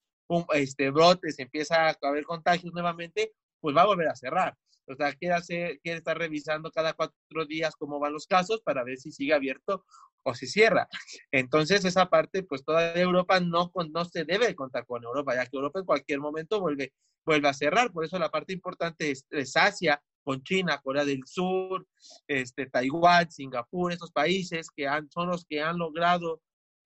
este, 0.54 0.90
brotes, 0.90 1.40
empieza 1.40 1.90
a 1.90 1.98
haber 2.02 2.24
contagios 2.26 2.74
nuevamente, 2.74 3.34
pues 3.60 3.76
va 3.76 3.84
a 3.84 3.86
volver 3.86 4.08
a 4.08 4.16
cerrar. 4.16 4.56
O 4.88 4.96
sea, 4.96 5.14
quiere, 5.14 5.36
hacer, 5.36 5.80
quiere 5.82 6.00
estar 6.00 6.18
revisando 6.18 6.72
cada 6.72 6.94
cuatro 6.94 7.46
días 7.48 7.76
cómo 7.76 8.00
van 8.00 8.14
los 8.14 8.28
casos 8.28 8.62
para 8.62 8.84
ver 8.84 8.98
si 8.98 9.12
sigue 9.12 9.34
abierto 9.34 9.86
o 10.24 10.34
si 10.34 10.48
cierra. 10.48 10.88
Entonces, 11.32 11.86
esa 11.86 12.10
parte, 12.10 12.44
pues 12.44 12.64
toda 12.64 12.94
Europa 12.96 13.40
no, 13.40 13.72
no 13.92 14.06
se 14.06 14.24
debe 14.26 14.56
contar 14.56 14.86
con 14.86 15.04
Europa, 15.04 15.36
ya 15.36 15.46
que 15.46 15.58
Europa 15.58 15.80
en 15.80 15.86
cualquier 15.86 16.20
momento 16.20 16.60
vuelve, 16.60 16.94
vuelve 17.26 17.50
a 17.50 17.54
cerrar. 17.54 17.92
Por 17.92 18.06
eso 18.06 18.18
la 18.20 18.30
parte 18.30 18.54
importante 18.54 19.12
es, 19.12 19.56
Asia, 19.56 20.02
con 20.24 20.42
China, 20.44 20.80
Corea 20.82 21.04
del 21.04 21.24
Sur, 21.26 21.86
este, 22.28 22.68
Taiwán, 22.68 23.30
Singapur, 23.30 23.92
esos 23.92 24.12
países 24.12 24.70
que 24.76 24.88
han, 24.88 25.10
son 25.12 25.28
los 25.28 25.46
que 25.46 25.62
han 25.62 25.78
logrado 25.78 26.42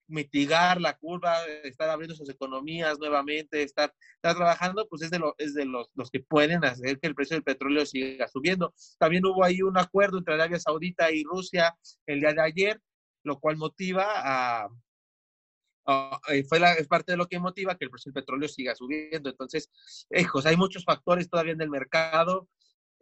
mitigar 0.08 0.80
la 0.80 0.96
curva, 0.96 1.36
estar 1.64 1.88
abriendo 1.88 2.16
sus 2.16 2.28
economías 2.28 2.98
nuevamente, 2.98 3.62
estar, 3.62 3.94
trabajando, 4.20 4.88
pues 4.88 5.02
es 5.02 5.10
de, 5.10 5.20
es 5.38 5.54
de 5.54 5.66
los, 5.66 5.88
los 5.94 6.10
que 6.10 6.20
pueden 6.20 6.64
hacer 6.64 6.98
que 6.98 7.06
el 7.06 7.14
precio 7.14 7.36
del 7.36 7.44
petróleo 7.44 7.86
siga 7.86 8.26
subiendo. 8.28 8.74
También 8.98 9.24
hubo 9.26 9.44
ahí 9.44 9.62
un 9.62 9.78
acuerdo 9.78 10.18
entre 10.18 10.34
Arabia 10.34 10.58
Saudita 10.58 11.12
y 11.12 11.22
Rusia 11.24 11.76
el 12.06 12.20
día 12.20 12.32
de 12.32 12.42
ayer, 12.42 12.80
lo 13.22 13.38
cual 13.38 13.56
motiva 13.56 14.06
a, 14.08 14.68
eh, 16.28 16.44
fue 16.44 16.60
la, 16.60 16.74
es 16.74 16.86
parte 16.86 17.12
de 17.12 17.18
lo 17.18 17.26
que 17.26 17.38
motiva 17.38 17.76
que 17.76 17.84
el 17.84 17.90
precio 17.90 18.10
del 18.10 18.22
petróleo 18.22 18.48
siga 18.48 18.74
subiendo. 18.74 19.30
Entonces, 19.30 19.70
hijos, 20.10 20.46
hay 20.46 20.56
muchos 20.56 20.84
factores 20.84 21.30
todavía 21.30 21.52
en 21.52 21.62
el 21.62 21.70
mercado 21.70 22.48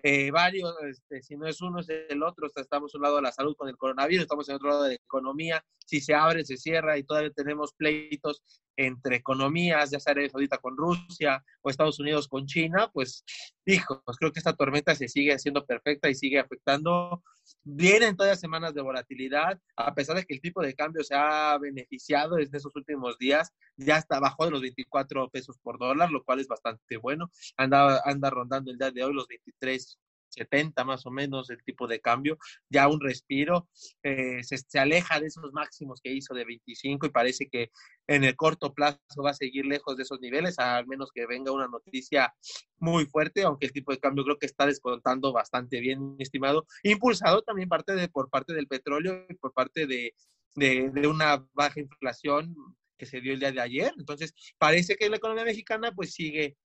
eh, 0.03 0.31
varios, 0.31 0.75
este, 0.83 1.23
si 1.23 1.37
no 1.37 1.47
es 1.47 1.61
uno, 1.61 1.81
es 1.81 1.89
el 1.89 2.23
otro. 2.23 2.49
estamos 2.55 2.95
un 2.95 3.03
lado 3.03 3.17
de 3.17 3.23
la 3.23 3.33
salud 3.33 3.57
con 3.57 3.69
el 3.69 3.77
coronavirus, 3.77 4.23
estamos 4.23 4.49
en 4.49 4.57
otro 4.57 4.69
lado 4.69 4.83
de 4.85 4.89
la 4.91 4.95
economía. 4.95 5.65
Si 5.85 6.01
se 6.01 6.15
abre, 6.15 6.45
se 6.45 6.57
cierra 6.57 6.99
y 6.99 7.05
todavía 7.05 7.31
tenemos 7.31 7.73
pleitos 7.75 8.43
entre 8.77 9.17
economías, 9.17 9.91
ya 9.91 10.01
sea 10.01 10.13
Arabia 10.13 10.31
Saudita 10.31 10.59
con 10.59 10.77
Rusia 10.77 11.43
o 11.63 11.71
Estados 11.71 11.99
Unidos 11.99 12.29
con 12.29 12.47
China, 12.47 12.91
pues, 12.93 13.25
hijos, 13.65 14.01
creo 14.19 14.33
que 14.33 14.39
esta 14.39 14.55
tormenta 14.55 14.95
se 14.95 15.09
sigue 15.09 15.33
haciendo 15.33 15.65
perfecta 15.65 16.09
y 16.09 16.15
sigue 16.15 16.39
afectando. 16.39 17.23
Vienen 17.63 18.17
todas 18.17 18.41
semanas 18.41 18.75
de 18.75 18.83
volatilidad, 18.83 19.61
a 19.77 19.95
pesar 19.95 20.17
de 20.17 20.25
que 20.25 20.35
el 20.35 20.41
tipo 20.41 20.63
de 20.63 20.75
cambio 20.75 21.03
se 21.05 21.15
ha 21.15 21.57
beneficiado 21.59 22.39
en 22.39 22.49
esos 22.55 22.75
últimos 22.75 23.19
días, 23.19 23.53
ya 23.77 23.99
está 23.99 24.17
abajo 24.17 24.45
de 24.45 24.51
los 24.51 24.61
24 24.61 25.31
pesos 25.31 25.59
por 25.63 25.79
dólar, 25.79 26.11
lo 26.11 26.25
cual 26.25 26.41
es 26.41 26.49
bastante 26.49 26.97
bueno. 26.97 27.31
Anda, 27.57 28.01
anda 28.05 28.31
rondando 28.31 28.71
el 28.71 28.79
día 28.79 28.91
de 28.91 29.05
hoy 29.05 29.15
los 29.15 29.29
23 29.29 29.99
70 30.37 30.85
más 30.85 31.07
o 31.07 31.11
menos 31.11 31.51
el 31.51 31.63
tipo 31.65 31.87
de 31.87 32.01
cambio, 32.01 32.39
ya 32.69 32.89
un 32.89 33.01
respiro, 33.01 33.69
eh, 34.03 34.43
se, 34.43 34.59
se, 34.59 34.79
aleja 34.79 35.19
de 35.21 35.27
esos 35.27 35.53
máximos 35.53 36.01
que 36.03 36.13
hizo 36.13 36.35
de 36.35 36.45
25 36.45 37.07
y 37.07 37.11
parece 37.11 37.49
que 37.49 37.71
en 38.07 38.25
el 38.25 38.37
corto 38.37 38.73
plazo 38.75 38.99
va 39.25 39.31
a 39.31 39.35
seguir 39.35 39.67
lejos 39.67 39.97
de 39.97 40.03
esos 40.03 40.21
niveles, 40.21 40.59
al 40.59 40.87
menos 40.87 41.11
que 41.13 41.27
venga 41.27 41.53
una 41.53 41.69
noticia 41.69 42.35
muy 42.79 43.07
fuerte, 43.07 43.43
aunque 43.43 43.67
el 43.67 43.73
tipo 43.73 43.93
de 43.93 43.99
cambio 43.99 44.25
creo 44.25 44.39
que 44.39 44.47
está 44.47 44.67
descontando 44.67 45.33
bastante 45.33 45.81
bien, 45.81 46.17
estimado, 46.19 46.67
impulsado 46.83 47.43
también 47.43 47.69
parte 47.69 47.95
de, 47.95 48.09
por 48.09 48.31
parte 48.31 48.53
del 48.55 48.69
petróleo 48.69 49.27
y 49.29 49.35
por 49.35 49.53
parte 49.53 49.87
de, 49.87 50.15
de, 50.57 51.07
una 51.07 51.47
baja 51.53 51.81
inflación 51.81 52.55
que 52.99 53.07
se 53.07 53.21
dio 53.21 53.33
el 53.33 53.41
día 53.41 53.53
de 53.53 53.61
ayer. 53.61 53.93
Entonces, 53.99 54.35
parece 54.59 54.97
que 54.97 55.09
la 55.09 55.17
economía 55.17 55.45
mexicana 55.45 55.93
pues 55.93 56.15
sigue, 56.15 56.57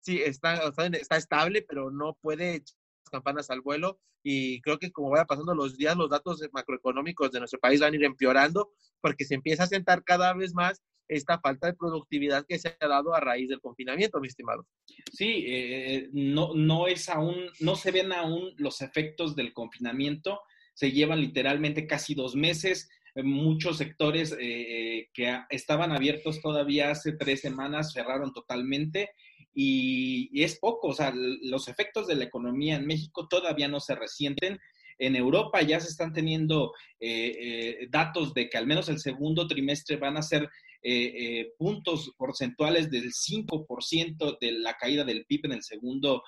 sí, 0.00 0.22
está, 0.22 0.72
está 0.92 1.16
estable, 1.16 1.62
pero 1.62 1.90
no 1.90 2.16
puede 2.20 2.62
campanas 3.10 3.50
al 3.50 3.60
vuelo 3.60 4.00
y 4.22 4.60
creo 4.60 4.78
que 4.78 4.90
como 4.90 5.10
vaya 5.10 5.24
pasando 5.24 5.54
los 5.54 5.76
días, 5.76 5.96
los 5.96 6.10
datos 6.10 6.42
macroeconómicos 6.52 7.30
de 7.32 7.38
nuestro 7.38 7.60
país 7.60 7.80
van 7.80 7.92
a 7.92 7.96
ir 7.96 8.04
empeorando 8.04 8.72
porque 9.00 9.24
se 9.24 9.34
empieza 9.34 9.64
a 9.64 9.68
sentar 9.68 10.04
cada 10.04 10.32
vez 10.34 10.54
más 10.54 10.82
esta 11.08 11.38
falta 11.38 11.68
de 11.68 11.74
productividad 11.74 12.44
que 12.48 12.58
se 12.58 12.76
ha 12.80 12.88
dado 12.88 13.14
a 13.14 13.20
raíz 13.20 13.48
del 13.48 13.60
confinamiento, 13.60 14.20
mi 14.20 14.28
estimado. 14.28 14.66
Sí, 15.12 15.44
eh, 15.46 16.08
no, 16.12 16.54
no 16.54 16.88
es 16.88 17.08
aún, 17.08 17.50
no 17.60 17.76
se 17.76 17.92
ven 17.92 18.12
aún 18.12 18.52
los 18.56 18.82
efectos 18.82 19.36
del 19.36 19.52
confinamiento, 19.52 20.40
se 20.74 20.90
llevan 20.90 21.20
literalmente 21.20 21.86
casi 21.86 22.14
dos 22.14 22.34
meses, 22.34 22.88
muchos 23.22 23.78
sectores 23.78 24.36
eh, 24.38 25.08
que 25.14 25.40
estaban 25.48 25.92
abiertos 25.92 26.40
todavía 26.42 26.90
hace 26.90 27.12
tres 27.12 27.40
semanas 27.40 27.92
cerraron 27.92 28.32
totalmente 28.32 29.10
y, 29.58 30.42
es 30.42 30.58
poco, 30.58 30.88
o 30.88 30.92
sea, 30.92 31.14
los 31.14 31.66
efectos 31.68 32.06
de 32.06 32.14
la 32.14 32.24
economía 32.24 32.76
en 32.76 32.86
México 32.86 33.26
todavía 33.26 33.68
no 33.68 33.80
se 33.80 33.94
resienten. 33.94 34.60
En 34.98 35.16
Europa 35.16 35.62
ya 35.62 35.80
se 35.80 35.88
están 35.88 36.12
teniendo 36.12 36.74
eh, 37.00 37.32
eh, 37.40 37.88
datos 37.90 38.34
de 38.34 38.50
que 38.50 38.58
al 38.58 38.66
menos 38.66 38.90
el 38.90 38.98
segundo 38.98 39.48
trimestre 39.48 39.96
van 39.96 40.18
a 40.18 40.22
ser 40.22 40.50
eh, 40.82 41.52
puntos 41.56 42.12
porcentuales 42.18 42.90
del 42.90 43.12
5% 43.12 44.38
de 44.38 44.52
la 44.52 44.74
caída 44.74 45.04
del 45.04 45.24
PIB 45.24 45.46
en 45.46 45.52
el 45.52 45.62
segundo 45.62 46.22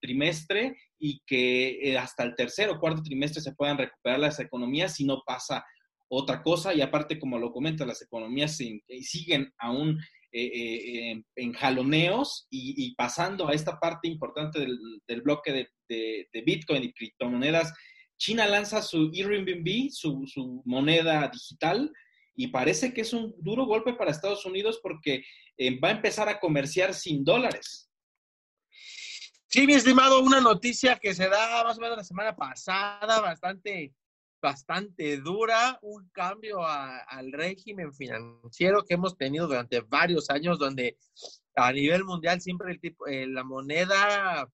trimestre 0.00 0.76
y 0.96 1.20
que 1.26 1.96
hasta 1.98 2.22
el 2.22 2.36
tercer 2.36 2.70
o 2.70 2.78
cuarto 2.78 3.02
trimestre 3.02 3.42
se 3.42 3.52
puedan 3.52 3.76
recuperar 3.76 4.20
las 4.20 4.38
economías 4.38 4.94
si 4.94 5.04
no 5.04 5.22
pasa 5.26 5.64
otra 6.08 6.40
cosa. 6.40 6.72
Y 6.72 6.82
aparte, 6.82 7.18
como 7.18 7.36
lo 7.36 7.50
comenta, 7.50 7.84
las 7.84 8.00
economías 8.00 8.56
siguen 8.56 9.52
aún 9.58 9.98
eh, 10.30 11.12
eh, 11.12 11.22
en 11.36 11.52
jaloneos 11.54 12.46
y, 12.50 12.94
pasando 12.96 13.48
a 13.48 13.54
esta 13.54 13.80
parte 13.80 14.08
importante 14.08 14.60
del, 14.60 15.22
bloque 15.22 15.68
de, 15.88 16.42
Bitcoin 16.44 16.84
y 16.84 16.92
criptomonedas, 16.92 17.72
China 18.18 18.46
lanza 18.46 18.82
su 18.82 19.10
su, 19.90 20.26
su, 20.26 20.62
moneda 20.64 21.28
digital, 21.28 21.90
y 22.34 22.48
parece 22.48 22.94
que 22.94 23.00
es 23.00 23.12
un 23.12 23.34
duro 23.38 23.66
golpe 23.66 23.94
para 23.94 24.10
Estados 24.10 24.44
Unidos 24.44 24.78
porque 24.82 25.24
eh, 25.56 25.80
va 25.80 25.88
a 25.88 25.92
empezar 25.92 26.28
a 26.28 26.38
comerciar 26.38 26.94
sin 26.94 27.24
dólares. 27.24 27.90
Sí, 29.48 29.66
mi 29.66 29.74
estimado, 29.74 30.20
una 30.20 30.40
noticia 30.40 30.96
que 30.96 31.14
se 31.14 31.28
da 31.28 31.64
más 31.64 31.78
o 31.78 31.80
menos 31.80 31.96
la 31.96 32.04
semana 32.04 32.36
pasada, 32.36 33.20
bastante 33.20 33.94
bastante 34.40 35.18
dura, 35.18 35.78
un 35.82 36.08
cambio 36.10 36.64
al 36.64 37.32
régimen 37.32 37.92
financiero 37.92 38.84
que 38.84 38.94
hemos 38.94 39.16
tenido 39.16 39.46
durante 39.46 39.80
varios 39.80 40.30
años, 40.30 40.58
donde 40.58 40.96
a 41.56 41.72
nivel 41.72 42.04
mundial 42.04 42.40
siempre 42.40 42.72
el 42.72 42.80
tipo, 42.80 43.06
eh, 43.06 43.26
la 43.26 43.42
moneda, 43.42 44.48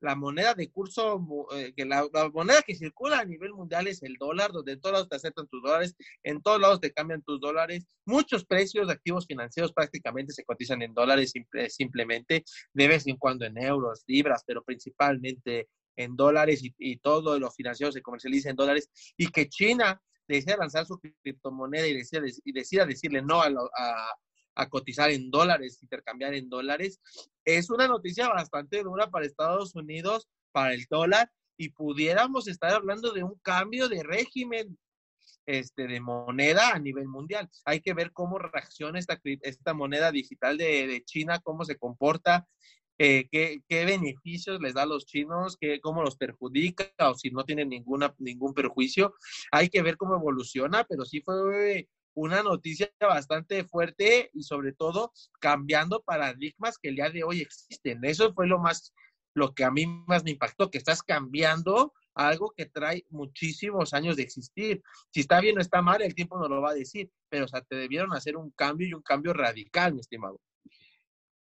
la 0.00 0.16
moneda 0.16 0.54
de 0.54 0.70
curso, 0.70 1.20
eh, 1.54 1.74
que 1.76 1.84
la, 1.84 2.08
moneda 2.32 2.62
que 2.62 2.74
circula 2.74 3.18
a 3.20 3.24
nivel 3.24 3.52
mundial 3.52 3.86
es 3.86 4.02
el 4.02 4.14
dólar, 4.14 4.52
donde 4.52 4.72
en 4.72 4.80
todos 4.80 4.94
lados 4.94 5.08
te 5.10 5.16
aceptan 5.16 5.46
tus 5.48 5.62
dólares, 5.62 5.94
en 6.22 6.40
todos 6.40 6.60
lados 6.60 6.80
te 6.80 6.92
cambian 6.92 7.22
tus 7.22 7.40
dólares, 7.40 7.84
muchos 8.06 8.46
precios 8.46 8.86
de 8.86 8.94
activos 8.94 9.26
financieros 9.26 9.72
prácticamente 9.72 10.32
se 10.32 10.44
cotizan 10.44 10.80
en 10.80 10.94
dólares 10.94 11.32
simplemente, 11.68 12.44
de 12.72 12.88
vez 12.88 13.06
en 13.06 13.16
cuando 13.16 13.44
en 13.44 13.58
euros, 13.58 14.02
libras, 14.06 14.42
pero 14.46 14.64
principalmente 14.64 15.68
en 16.04 16.16
dólares 16.16 16.60
y, 16.62 16.96
todo 16.96 17.38
lo 17.38 17.50
financiero 17.50 17.92
se 17.92 18.02
comercializa 18.02 18.50
en 18.50 18.56
dólares 18.56 18.90
y 19.16 19.28
que 19.28 19.48
China 19.48 20.00
decida 20.26 20.56
lanzar 20.56 20.86
su 20.86 20.98
criptomoneda 20.98 21.86
y 21.86 21.94
decida, 21.94 22.22
y 22.44 22.52
decida 22.52 22.86
decirle 22.86 23.22
no 23.22 23.42
a, 23.42 23.50
a, 24.54 24.68
cotizar 24.68 25.10
en 25.10 25.30
dólares, 25.30 25.82
intercambiar 25.82 26.34
en 26.34 26.48
dólares, 26.48 27.00
es 27.44 27.70
una 27.70 27.88
noticia 27.88 28.28
bastante 28.28 28.82
dura 28.82 29.10
para 29.10 29.26
Estados 29.26 29.74
Unidos, 29.74 30.28
para 30.52 30.74
el 30.74 30.84
dólar, 30.88 31.30
y 31.56 31.70
pudiéramos 31.70 32.46
estar 32.48 32.72
hablando 32.72 33.12
de 33.12 33.22
un 33.24 33.38
cambio 33.42 33.88
de 33.88 34.02
régimen 34.02 34.78
este, 35.46 35.86
de 35.86 36.00
moneda 36.00 36.70
a 36.70 36.78
nivel 36.78 37.08
mundial. 37.08 37.48
Hay 37.64 37.80
que 37.80 37.92
ver 37.92 38.12
cómo 38.12 38.38
reacciona 38.38 38.98
esta, 38.98 39.20
esta 39.42 39.74
moneda 39.74 40.12
digital 40.12 40.56
de, 40.56 40.86
de 40.86 41.02
China, 41.04 41.40
cómo 41.40 41.64
se 41.64 41.76
comporta, 41.76 42.46
eh, 43.02 43.28
qué, 43.32 43.84
beneficios 43.86 44.60
les 44.60 44.74
da 44.74 44.82
a 44.82 44.86
los 44.86 45.06
chinos, 45.06 45.56
qué, 45.58 45.80
cómo 45.80 46.02
los 46.02 46.16
perjudica 46.16 46.92
o 46.98 47.14
si 47.14 47.30
no 47.30 47.44
tienen 47.44 47.70
ninguna, 47.70 48.14
ningún 48.18 48.52
perjuicio. 48.52 49.14
Hay 49.52 49.70
que 49.70 49.80
ver 49.80 49.96
cómo 49.96 50.16
evoluciona, 50.16 50.84
pero 50.84 51.06
sí 51.06 51.22
fue 51.22 51.88
una 52.12 52.42
noticia 52.42 52.92
bastante 53.00 53.64
fuerte 53.64 54.30
y 54.34 54.42
sobre 54.42 54.74
todo 54.74 55.14
cambiando 55.40 56.02
paradigmas 56.02 56.76
que 56.76 56.90
el 56.90 56.96
día 56.96 57.08
de 57.08 57.24
hoy 57.24 57.40
existen. 57.40 58.04
Eso 58.04 58.34
fue 58.34 58.46
lo 58.46 58.58
más, 58.58 58.92
lo 59.34 59.54
que 59.54 59.64
a 59.64 59.70
mí 59.70 59.86
más 60.06 60.22
me 60.22 60.32
impactó, 60.32 60.70
que 60.70 60.76
estás 60.76 61.02
cambiando 61.02 61.94
algo 62.14 62.52
que 62.54 62.66
trae 62.66 63.06
muchísimos 63.08 63.94
años 63.94 64.16
de 64.16 64.24
existir. 64.24 64.82
Si 65.10 65.20
está 65.20 65.40
bien 65.40 65.56
o 65.56 65.62
está 65.62 65.80
mal, 65.80 66.02
el 66.02 66.14
tiempo 66.14 66.38
no 66.38 66.48
lo 66.48 66.60
va 66.60 66.72
a 66.72 66.74
decir, 66.74 67.10
pero 67.30 67.46
o 67.46 67.48
sea, 67.48 67.62
te 67.62 67.76
debieron 67.76 68.12
hacer 68.12 68.36
un 68.36 68.50
cambio 68.50 68.86
y 68.86 68.92
un 68.92 69.00
cambio 69.00 69.32
radical, 69.32 69.94
mi 69.94 70.00
estimado. 70.00 70.38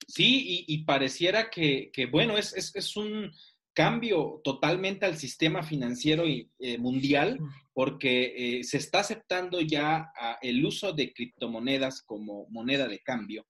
Sí, 0.06 0.64
y, 0.68 0.84
pareciera 0.84 1.50
que, 1.50 1.90
bueno, 2.10 2.38
es, 2.38 2.54
es, 2.54 2.96
un 2.96 3.32
cambio 3.74 4.40
totalmente 4.44 5.04
al 5.04 5.16
sistema 5.16 5.62
financiero 5.62 6.24
eh, 6.26 6.78
mundial 6.78 7.38
porque 7.74 8.58
eh, 8.60 8.64
se 8.64 8.78
está 8.78 9.00
aceptando 9.00 9.60
ya 9.60 10.10
el 10.40 10.64
uso 10.64 10.92
de 10.92 11.12
criptomonedas 11.12 12.02
como 12.02 12.46
moneda 12.48 12.88
de 12.88 13.00
cambio 13.00 13.46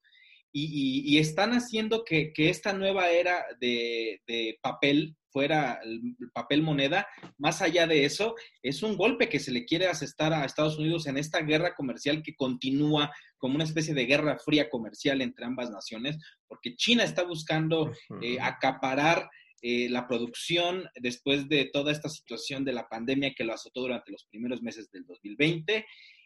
y, 0.58 1.18
están 1.18 1.52
haciendo 1.52 2.04
que, 2.04 2.32
esta 2.36 2.72
nueva 2.72 3.10
era 3.10 3.44
de, 3.60 4.20
papel 4.62 5.14
fuera 5.36 5.78
el 5.84 6.16
papel 6.32 6.62
moneda, 6.62 7.06
más 7.36 7.60
allá 7.60 7.86
de 7.86 8.06
eso, 8.06 8.36
es 8.62 8.82
un 8.82 8.96
golpe 8.96 9.28
que 9.28 9.38
se 9.38 9.52
le 9.52 9.66
quiere 9.66 9.86
asestar 9.86 10.32
a 10.32 10.46
Estados 10.46 10.78
Unidos 10.78 11.06
en 11.06 11.18
esta 11.18 11.40
guerra 11.42 11.74
comercial 11.74 12.22
que 12.22 12.34
continúa 12.34 13.12
como 13.36 13.56
una 13.56 13.64
especie 13.64 13.92
de 13.92 14.06
guerra 14.06 14.38
fría 14.38 14.70
comercial 14.70 15.20
entre 15.20 15.44
ambas 15.44 15.70
naciones, 15.70 16.16
porque 16.48 16.74
China 16.74 17.04
está 17.04 17.22
buscando 17.24 17.92
eh, 18.22 18.38
acaparar 18.40 19.28
eh, 19.60 19.90
la 19.90 20.08
producción 20.08 20.88
después 20.94 21.50
de 21.50 21.66
toda 21.66 21.92
esta 21.92 22.08
situación 22.08 22.64
de 22.64 22.72
la 22.72 22.88
pandemia 22.88 23.34
que 23.36 23.44
lo 23.44 23.52
azotó 23.52 23.82
durante 23.82 24.12
los 24.12 24.24
primeros 24.30 24.62
meses 24.62 24.90
del 24.90 25.04
2020. 25.04 25.84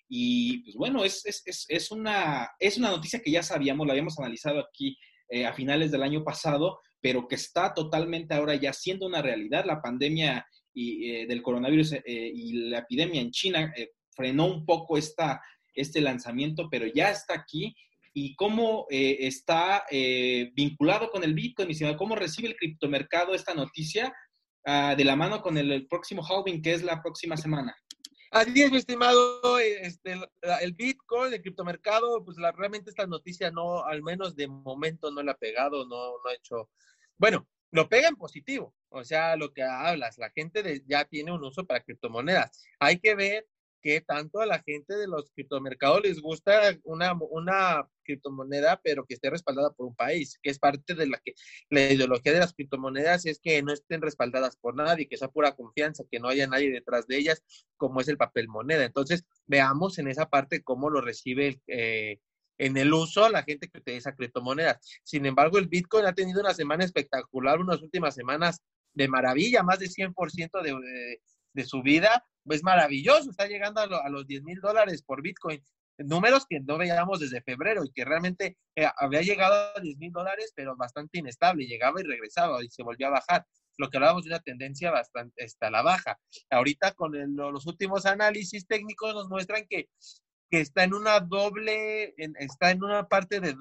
Y 0.09 0.59
pues 0.59 0.77
bueno, 0.77 1.05
es, 1.05 1.25
es, 1.27 1.91
una, 1.91 2.49
es 2.61 2.79
una 2.79 2.91
noticia 2.91 3.21
que 3.21 3.33
ya 3.33 3.43
sabíamos, 3.43 3.89
la 3.89 3.93
habíamos 3.93 4.17
analizado 4.21 4.61
aquí 4.61 4.97
eh, 5.31 5.47
a 5.47 5.53
finales 5.53 5.91
del 5.91 6.03
año 6.03 6.25
pasado, 6.25 6.81
pero 7.01 7.27
que 7.27 7.37
está 7.37 7.73
totalmente 7.73 8.35
ahora 8.35 8.55
ya 8.55 8.73
siendo 8.73 9.07
una 9.07 9.23
realidad. 9.23 9.65
La 9.65 9.81
pandemia 9.81 10.47
y, 10.75 11.11
eh, 11.11 11.27
del 11.27 11.43
coronavirus 11.43 11.97
y 12.05 12.53
la 12.69 12.79
epidemia 12.81 13.21
en 13.21 13.31
China 13.31 13.73
frenó 14.15 14.47
un 14.47 14.67
poco 14.67 14.99
esta, 14.99 15.41
este 15.75 16.01
lanzamiento, 16.01 16.69
pero 16.71 16.87
ya 16.87 17.11
está 17.11 17.35
aquí 17.35 17.75
y 18.13 18.35
cómo 18.35 18.87
eh, 18.91 19.19
está 19.21 19.85
eh, 19.91 20.51
vinculado 20.55 21.11
con 21.11 21.23
el 21.23 21.35
Bitcoin, 21.35 21.71
cómo 21.97 22.17
recibe 22.17 22.49
el 22.49 22.57
criptomercado 22.57 23.35
esta 23.35 23.55
noticia 23.55 24.13
ah, 24.67 24.95
de 24.97 25.05
la 25.05 25.17
mano 25.17 25.41
con 25.41 25.57
el, 25.57 25.87
próximo 25.87 26.23
halving 26.25 26.61
que 26.63 26.73
es 26.73 26.83
la 26.83 27.01
próxima 27.03 27.37
semana. 27.37 27.75
Así 28.31 28.63
es, 28.63 28.71
mi 28.71 28.77
estimado, 28.77 29.59
este, 29.59 30.15
el 30.61 30.73
Bitcoin, 30.75 31.33
el 31.33 31.43
criptomercado, 31.43 32.25
pues 32.25 32.37
la, 32.39 32.53
realmente 32.53 32.91
esta 32.91 33.07
noticia 33.09 33.51
no, 33.51 33.85
al 33.85 34.03
menos 34.03 34.37
de 34.37 34.47
momento 34.47 35.11
no 35.11 35.21
la 35.21 35.33
ha 35.33 35.37
pegado, 35.37 35.85
no, 35.85 36.13
no 36.23 36.31
ha 36.31 36.35
hecho, 36.35 36.71
bueno, 37.19 37.49
lo 37.73 37.89
pega 37.89 38.07
en 38.07 38.15
positivo, 38.15 38.73
o 38.89 39.03
sea, 39.03 39.35
lo 39.35 39.53
que 39.53 39.65
hablas, 39.65 40.17
la 40.19 40.31
gente 40.31 40.85
ya 40.87 41.05
tiene 41.07 41.33
un 41.33 41.43
uso 41.43 41.67
para 41.67 41.83
criptomonedas. 41.83 42.65
Hay 42.79 43.01
que 43.01 43.17
ver 43.17 43.49
que 43.81 44.01
tanto 44.01 44.41
a 44.41 44.47
la 44.47 44.63
gente 44.63 44.97
de 44.97 45.07
los 45.09 45.31
criptomercados 45.33 46.03
les 46.03 46.21
gusta 46.21 46.77
una, 46.85 47.15
una 47.31 47.89
criptomoneda, 48.05 48.81
pero 48.83 49.05
que 49.05 49.15
esté 49.15 49.31
respaldada 49.31 49.73
por 49.73 49.87
un 49.87 49.95
país, 49.95 50.39
que 50.43 50.51
es 50.51 50.59
parte 50.59 50.95
de 50.95 51.07
la 51.07 51.21
que 51.25 51.35
la 51.71 51.93
ideología 51.93 52.33
de 52.33 52.41
las 52.41 52.55
criptomonedas 52.55 53.27
es 53.27 53.41
que 53.41 53.63
no 53.63 53.73
estén 53.73 54.03
respaldadas 54.03 54.57
por 54.57 54.75
nadie, 54.75 55.09
que 55.09 55.17
sea 55.17 55.29
pura 55.29 55.55
confianza, 55.55 56.05
que 56.11 56.21
no 56.21 56.29
haya 56.29 56.47
nadie 56.47 56.71
detrás 56.71 57.07
de 57.07 57.19
ellas, 57.19 57.43
como 57.77 58.01
es 58.01 58.09
el 58.09 58.17
papel 58.17 58.49
moneda. 58.49 58.85
Entonces, 58.85 59.25
veamos 59.47 59.99
en 59.99 60.09
esa 60.09 60.29
parte 60.29 60.63
cómo 60.63 60.91
lo 60.91 61.01
recibe 61.01 61.61
eh, 61.67 62.19
en 62.59 62.77
el 62.77 62.93
uso 62.93 63.29
la 63.31 63.43
gente 63.43 63.69
que 63.69 63.79
utiliza 63.79 64.15
criptomonedas. 64.15 64.79
Sin 65.03 65.25
embargo, 65.25 65.59
el 65.59 65.69
Bitcoin 65.69 66.05
ha 66.05 66.15
tenido 66.15 66.41
una 66.41 66.55
semana 66.55 66.85
espectacular, 66.85 67.59
unas 67.59 67.81
últimas 67.81 68.15
semanas 68.15 68.61
de 68.93 69.09
maravilla, 69.09 69.63
más 69.63 69.79
de 69.79 69.87
100% 69.89 70.63
de, 70.63 70.73
de, 70.73 71.21
de 71.53 71.65
subida, 71.65 72.25
es 72.49 72.63
maravilloso, 72.63 73.31
está 73.31 73.47
llegando 73.47 73.81
a, 73.81 74.09
los 74.09 74.27
10 74.27 74.43
mil 74.43 74.61
dólares 74.61 75.03
por 75.03 75.23
Bitcoin, 75.23 75.63
números 75.99 76.47
que 76.49 76.61
no 76.61 76.79
veíamos 76.79 77.21
desde 77.21 77.43
febrero 77.43 77.85
y 77.85 77.93
que 77.93 78.05
realmente 78.05 78.57
eh, 78.75 78.89
había 78.97 79.21
llegado 79.23 79.77
a 79.77 79.81
10 79.81 79.99
mil 79.99 80.13
dólares, 80.13 80.53
pero 80.55 80.77
bastante 80.77 81.19
inestable, 81.19 81.67
llegaba 81.67 82.01
y 82.01 82.05
regresaba 82.05 82.63
y 82.65 82.71
se 82.71 82.83
volvió 82.83 83.09
a 83.09 83.11
bajar. 83.11 83.47
Lo 83.77 83.89
que 83.89 83.97
hablábamos 83.97 84.25
de 84.25 84.31
una 84.31 84.41
tendencia 84.41 84.91
bastante 84.91 85.45
está 85.45 85.69
a 85.69 85.71
la 85.71 85.83
baja. 85.83 86.19
Ahorita 86.51 86.93
con 86.93 87.13
los 87.37 87.67
últimos 87.67 88.07
análisis 88.07 88.67
técnicos 88.67 89.15
nos 89.15 89.29
muestran 89.29 89.67
que, 89.69 89.89
que 90.51 90.61
está 90.61 90.85
en 90.85 90.95
una 90.95 91.21
doble, 91.21 92.15
está 92.39 92.73
en 92.73 92.83
una 92.83 93.09
parte 93.09 93.41
de, 93.41 93.55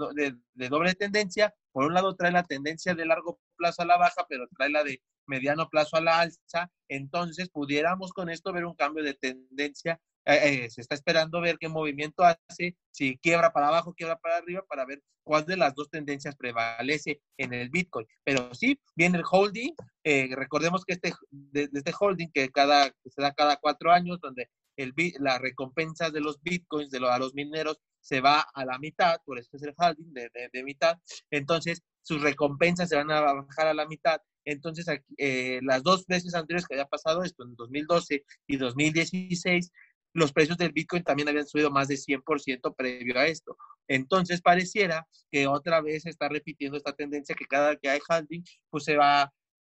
de 0.54 0.70
doble 0.70 0.94
tendencia. 0.96 1.54
Por 1.72 1.86
un 1.86 1.94
lado 1.94 2.16
trae 2.16 2.32
la 2.32 2.44
tendencia 2.44 2.96
de 2.96 3.06
largo 3.06 3.40
plazo 3.56 3.84
a 3.84 3.86
la 3.86 3.98
baja, 3.98 4.26
pero 4.28 4.48
trae 4.58 4.70
la 4.70 4.84
de 4.84 5.02
mediano 5.30 5.70
plazo 5.70 5.96
a 5.96 6.02
la 6.02 6.20
alza, 6.20 6.70
entonces 6.90 7.50
pudiéramos 7.50 8.12
con 8.12 8.30
esto 8.30 8.52
ver 8.52 8.66
un 8.66 8.76
cambio 8.76 9.04
de 9.04 9.14
tendencia. 9.14 10.02
Eh, 10.26 10.66
eh, 10.66 10.70
se 10.70 10.82
está 10.82 10.96
esperando 10.96 11.40
ver 11.40 11.58
qué 11.58 11.70
movimiento 11.70 12.24
hace, 12.24 12.76
si 12.92 13.18
quiebra 13.20 13.54
para 13.54 13.70
abajo, 13.70 13.94
quiebra 13.94 14.18
para 14.18 14.38
arriba, 14.38 14.64
para 14.68 14.86
ver 14.86 15.02
cuál 15.24 15.46
de 15.46 15.58
las 15.58 15.74
dos 15.76 15.90
tendencias 15.90 16.36
prevalece 16.36 17.22
en 17.38 17.54
el 17.54 17.70
Bitcoin. 17.70 18.06
Pero 18.24 18.54
sí, 18.54 18.80
viene 18.96 19.20
el 19.20 19.24
holding. 19.30 19.74
Eh, 20.04 20.30
recordemos 20.36 20.84
que 20.84 20.94
este, 20.94 21.14
de, 21.32 21.70
este 21.72 21.94
holding 21.98 22.32
que, 22.34 22.50
cada, 22.50 22.86
se 23.06 23.22
da 23.22 23.32
cada 23.34 23.58
cuatro 23.58 23.92
años, 23.92 24.20
donde 24.22 24.50
el, 24.76 24.94
las 25.20 25.40
recompensas 25.40 26.12
de 26.12 26.22
los 26.22 26.42
Bitcoins 26.42 26.90
de 26.90 27.00
los, 27.00 27.34
mineros 27.34 27.80
se 28.02 28.22
va 28.22 28.42
a 28.54 28.66
la 28.66 28.80
mitad, 28.80 29.20
por 29.26 29.40
eso 29.40 29.50
es 29.54 29.64
el 29.64 29.74
holding 29.78 30.14
de, 30.14 30.30
de 30.52 30.64
mitad. 30.64 30.98
Entonces, 31.32 31.84
sus 32.02 32.22
recompensas 32.22 32.90
se 32.90 32.96
van 32.96 33.12
a 33.12 33.22
bajar 33.22 33.68
a 33.68 33.74
la 33.74 33.86
mitad 33.86 34.20
entonces, 34.52 34.86
eh, 35.18 35.60
las 35.64 35.84
dos 35.84 36.06
veces 36.08 36.34
anteriores 36.34 36.68
que 36.68 36.76
había 36.76 36.86
pasado 36.86 37.24
esto, 37.24 37.44
en 37.44 37.56
2012 37.56 38.24
y 38.48 38.58
2016, 38.58 39.72
los 40.14 40.34
precios 40.34 40.58
del 40.58 40.72
Bitcoin 40.72 41.04
también 41.04 41.30
habían 41.30 41.48
subido 41.48 41.70
más 41.72 41.88
de 41.88 41.98
100% 41.98 42.76
previo 42.76 43.18
a 43.20 43.28
esto. 43.28 43.56
Entonces, 43.88 44.42
pareciera 44.42 45.08
que 45.32 45.48
otra 45.48 45.82
vez 45.82 46.04
se 46.04 46.10
está 46.10 46.30
repitiendo 46.30 46.78
esta 46.78 46.94
tendencia 46.94 47.36
que 47.36 47.46
cada 47.46 47.76
que 47.76 47.90
hay 47.90 48.00
halving, 48.08 48.44
pues 48.70 48.86
se 48.86 48.98
va, 48.98 49.32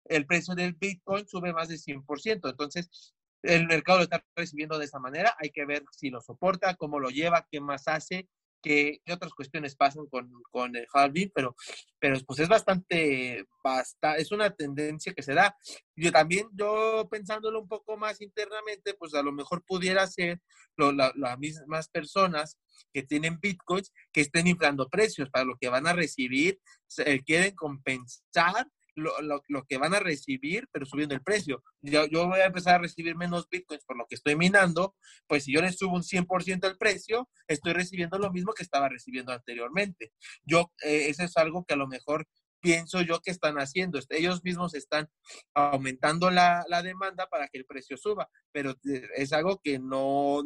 el 0.05 0.25
precio 0.25 0.55
del 0.55 0.73
Bitcoin 0.73 1.27
sube 1.27 1.53
más 1.53 1.67
de 1.67 1.77
100%. 1.77 2.49
Entonces, 2.49 3.13
el 3.43 3.67
mercado 3.67 3.99
lo 3.99 4.03
está 4.03 4.23
recibiendo 4.35 4.77
de 4.77 4.85
esa 4.85 4.99
manera. 4.99 5.35
Hay 5.39 5.49
que 5.49 5.65
ver 5.65 5.83
si 5.91 6.09
lo 6.09 6.21
soporta, 6.21 6.75
cómo 6.75 6.99
lo 6.99 7.09
lleva, 7.09 7.47
qué 7.51 7.59
más 7.59 7.87
hace 7.87 8.29
qué, 8.61 9.01
otras 9.11 9.33
cuestiones 9.33 9.75
pasan 9.75 10.05
con, 10.07 10.31
con 10.51 10.75
el 10.75 10.87
halving, 10.93 11.31
pero, 11.33 11.55
pero 11.99 12.19
pues 12.25 12.39
es 12.39 12.49
bastante, 12.49 13.45
basta, 13.63 14.15
es 14.15 14.31
una 14.31 14.49
tendencia 14.49 15.13
que 15.13 15.23
se 15.23 15.33
da. 15.33 15.55
Yo 15.95 16.11
también, 16.11 16.47
yo 16.53 17.07
pensándolo 17.09 17.61
un 17.61 17.67
poco 17.67 17.97
más 17.97 18.21
internamente, 18.21 18.93
pues 18.93 19.13
a 19.13 19.23
lo 19.23 19.31
mejor 19.31 19.63
pudiera 19.65 20.07
ser 20.07 20.41
las 20.77 21.39
mismas 21.39 21.89
personas 21.89 22.57
que 22.93 23.03
tienen 23.03 23.39
bitcoins 23.39 23.91
que 24.11 24.21
estén 24.21 24.47
inflando 24.47 24.89
precios 24.89 25.29
para 25.29 25.45
lo 25.45 25.57
que 25.59 25.69
van 25.69 25.87
a 25.87 25.93
recibir, 25.93 26.59
se, 26.87 27.21
quieren 27.23 27.55
compensar 27.55 28.67
lo, 28.95 29.11
lo, 29.47 29.63
que 29.65 29.77
van 29.77 29.93
a 29.93 29.99
recibir, 29.99 30.67
pero 30.71 30.85
subiendo 30.85 31.15
el 31.15 31.21
precio. 31.21 31.63
Yo, 31.81 32.05
yo 32.07 32.27
voy 32.27 32.39
a 32.39 32.45
empezar 32.45 32.75
a 32.75 32.79
recibir 32.79 33.15
menos 33.15 33.47
bitcoins 33.49 33.85
por 33.85 33.97
lo 33.97 34.05
que 34.07 34.15
estoy 34.15 34.35
minando, 34.35 34.95
pues 35.27 35.45
si 35.45 35.53
yo 35.53 35.61
le 35.61 35.71
subo 35.71 35.95
un 35.95 36.03
100% 36.03 36.67
el 36.67 36.77
precio, 36.77 37.29
estoy 37.47 37.73
recibiendo 37.73 38.17
lo 38.17 38.31
mismo 38.31 38.53
que 38.53 38.63
estaba 38.63 38.89
recibiendo 38.89 39.31
anteriormente. 39.31 40.13
Yo, 40.43 40.71
eh, 40.83 41.07
eso 41.09 41.23
es 41.23 41.37
algo 41.37 41.65
que 41.65 41.73
a 41.73 41.77
lo 41.77 41.87
mejor 41.87 42.27
pienso 42.61 43.01
yo 43.01 43.19
que 43.21 43.31
están 43.31 43.57
haciendo. 43.57 43.99
Ellos 44.09 44.43
mismos 44.43 44.75
están 44.75 45.09
aumentando 45.53 46.29
la, 46.29 46.63
la, 46.67 46.81
demanda 46.81 47.27
para 47.27 47.47
que 47.47 47.57
el 47.57 47.65
precio 47.65 47.97
suba, 47.97 48.29
pero 48.51 48.71
eh, 48.87 49.07
es 49.15 49.33
algo 49.33 49.59
que 49.63 49.79
no, 49.79 50.43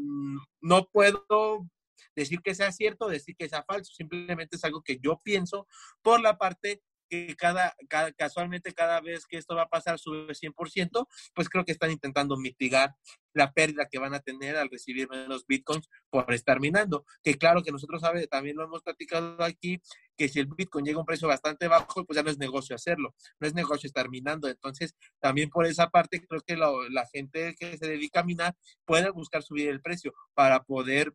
no 0.62 0.88
puedo 0.92 1.68
decir 2.16 2.40
que 2.42 2.56
sea 2.56 2.72
cierto, 2.72 3.08
decir 3.08 3.36
que 3.38 3.50
sea 3.50 3.64
falso, 3.64 3.94
simplemente 3.94 4.56
es 4.56 4.64
algo 4.64 4.82
que 4.82 5.00
yo 5.00 5.22
pienso 5.24 5.68
por 6.02 6.22
la 6.22 6.38
parte 6.38 6.82
que 7.10 7.36
cada, 7.36 7.76
casualmente 8.18 8.74
cada 8.74 9.02
vez 9.02 9.26
que 9.26 9.38
esto 9.38 9.56
va 9.56 9.64
a 9.64 9.70
pasar 9.70 10.00
sube 10.00 10.34
100%, 10.34 11.08
pues 11.34 11.50
creo 11.50 11.66
que 11.66 11.72
están 11.72 11.92
intentando 11.92 12.38
mitigar 12.38 12.96
la 13.34 13.52
pérdida 13.52 13.88
que 13.90 14.00
van 14.00 14.14
a 14.14 14.22
tener 14.22 14.56
al 14.56 14.70
recibir 14.70 15.10
menos 15.10 15.46
bitcoins 15.46 15.90
por 16.10 16.34
estar 16.34 16.60
minando. 16.60 17.06
Que 17.22 17.36
claro 17.36 17.64
que 17.64 17.72
nosotros 17.72 18.02
sabe, 18.02 18.28
también 18.28 18.56
lo 18.56 18.64
hemos 18.64 18.82
platicado 18.82 19.44
aquí, 19.44 19.82
que 20.18 20.30
si 20.30 20.40
el 20.40 20.48
bitcoin 20.48 20.86
llega 20.86 20.98
a 20.98 21.02
un 21.02 21.06
precio 21.06 21.28
bastante 21.28 21.68
bajo, 21.68 22.06
pues 22.06 22.16
ya 22.16 22.24
no 22.24 22.30
es 22.30 22.38
negocio 22.38 22.76
hacerlo, 22.76 23.14
no 23.40 23.48
es 23.48 23.54
negocio 23.54 23.88
estar 23.88 24.10
minando. 24.10 24.48
Entonces, 24.48 24.96
también 25.20 25.50
por 25.50 25.66
esa 25.66 25.90
parte 25.90 26.26
creo 26.26 26.42
que 26.42 26.56
la 26.56 27.06
gente 27.12 27.56
que 27.60 27.78
se 27.78 27.88
dedica 27.88 28.22
a 28.22 28.24
minar 28.24 28.56
puede 28.86 29.10
buscar 29.10 29.44
subir 29.44 29.70
el 29.70 29.82
precio 29.82 30.14
para 30.34 30.64
poder 30.64 31.14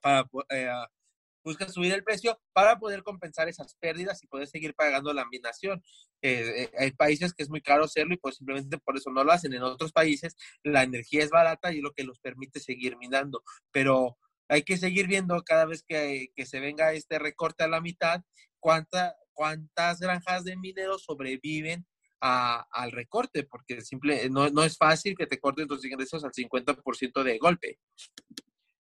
para, 0.00 0.28
eh, 0.50 0.70
busca 1.44 1.68
subir 1.68 1.92
el 1.92 2.02
precio 2.02 2.40
para 2.52 2.78
poder 2.78 3.02
compensar 3.02 3.48
esas 3.48 3.74
pérdidas 3.74 4.22
y 4.22 4.26
poder 4.26 4.48
seguir 4.48 4.74
pagando 4.74 5.12
la 5.12 5.26
minación. 5.26 5.82
Eh, 6.22 6.62
eh, 6.62 6.70
hay 6.78 6.90
países 6.92 7.34
que 7.34 7.42
es 7.42 7.50
muy 7.50 7.60
caro 7.60 7.84
hacerlo 7.84 8.14
y 8.14 8.16
pues 8.16 8.36
simplemente 8.36 8.78
por 8.78 8.96
eso 8.96 9.10
no 9.10 9.22
lo 9.22 9.32
hacen. 9.32 9.52
En 9.52 9.62
otros 9.62 9.92
países 9.92 10.36
la 10.62 10.82
energía 10.82 11.22
es 11.22 11.30
barata 11.30 11.72
y 11.72 11.76
es 11.76 11.82
lo 11.82 11.92
que 11.92 12.04
los 12.04 12.18
permite 12.18 12.60
seguir 12.60 12.96
minando. 12.96 13.42
Pero 13.70 14.16
hay 14.48 14.62
que 14.62 14.76
seguir 14.76 15.06
viendo 15.06 15.42
cada 15.42 15.66
vez 15.66 15.84
que, 15.86 16.30
se 16.44 16.60
venga 16.60 16.92
este 16.92 17.18
recorte 17.18 17.64
a 17.64 17.68
la 17.68 17.80
mitad, 17.80 18.22
cuánta, 18.60 19.16
cuántas 19.32 20.00
granjas 20.00 20.44
de 20.44 20.56
mineros 20.56 21.04
sobreviven 21.04 21.86
al 22.20 22.90
recorte, 22.90 23.44
porque 23.44 23.82
simple, 23.82 24.30
no, 24.30 24.48
no 24.48 24.64
es 24.64 24.78
fácil 24.78 25.14
que 25.14 25.26
te 25.26 25.38
corten 25.38 25.68
tus 25.68 25.84
ingresos 25.84 26.24
al 26.24 26.32
50% 26.32 27.22
de 27.22 27.36
golpe. 27.36 27.78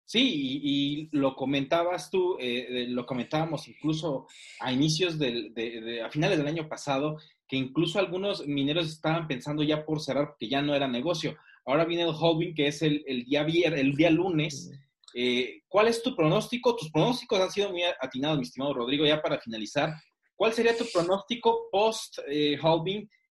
Sí, 0.04 0.60
y, 0.62 1.08
lo 1.12 1.34
comentabas 1.34 2.10
tú, 2.10 2.36
eh, 2.38 2.86
lo 2.88 3.06
comentábamos 3.06 3.68
incluso 3.68 4.26
a 4.60 4.72
inicios 4.72 5.18
del, 5.18 5.54
de, 5.54 6.02
a 6.02 6.10
finales 6.10 6.38
del 6.38 6.48
año 6.48 6.68
pasado, 6.68 7.18
que 7.48 7.56
incluso 7.56 7.98
algunos 7.98 8.46
mineros 8.46 8.88
estaban 8.88 9.26
pensando 9.26 9.62
ya 9.62 9.84
por 9.84 10.00
cerrar 10.00 10.28
porque 10.28 10.48
ya 10.48 10.60
no 10.60 10.74
era 10.74 10.88
negocio. 10.88 11.36
Ahora 11.64 11.84
viene 11.84 12.02
el 12.02 12.14
holding, 12.18 12.54
que 12.54 12.66
es 12.66 12.82
el, 12.82 13.04
el 13.06 13.24
día 13.24 13.44
vier, 13.44 13.74
el 13.74 13.94
día 13.94 14.10
lunes. 14.10 14.70
Eh, 15.14 15.62
¿Cuál 15.68 15.88
es 15.88 16.02
tu 16.02 16.16
pronóstico? 16.16 16.76
Tus 16.76 16.90
pronósticos 16.90 17.40
han 17.40 17.50
sido 17.50 17.70
muy 17.70 17.82
atinados, 18.00 18.38
mi 18.38 18.44
estimado 18.44 18.74
Rodrigo, 18.74 19.06
ya 19.06 19.22
para 19.22 19.40
finalizar. 19.40 19.94
¿Cuál 20.34 20.52
sería 20.52 20.76
tu 20.76 20.84
pronóstico 20.92 21.68
post 21.70 22.18
eh, 22.28 22.58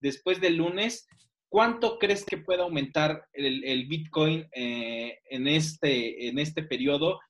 después 0.00 0.40
del 0.40 0.56
lunes? 0.56 1.06
¿Cuánto 1.54 2.00
crees 2.00 2.24
que 2.24 2.38
pueda 2.38 2.64
aumentar 2.64 3.28
el, 3.32 3.86
Bitcoin 3.86 4.48
eh, 4.50 5.20
en, 5.30 5.46
este, 5.46 6.26
en 6.26 6.40
este 6.40 6.64
periodo 6.64 7.20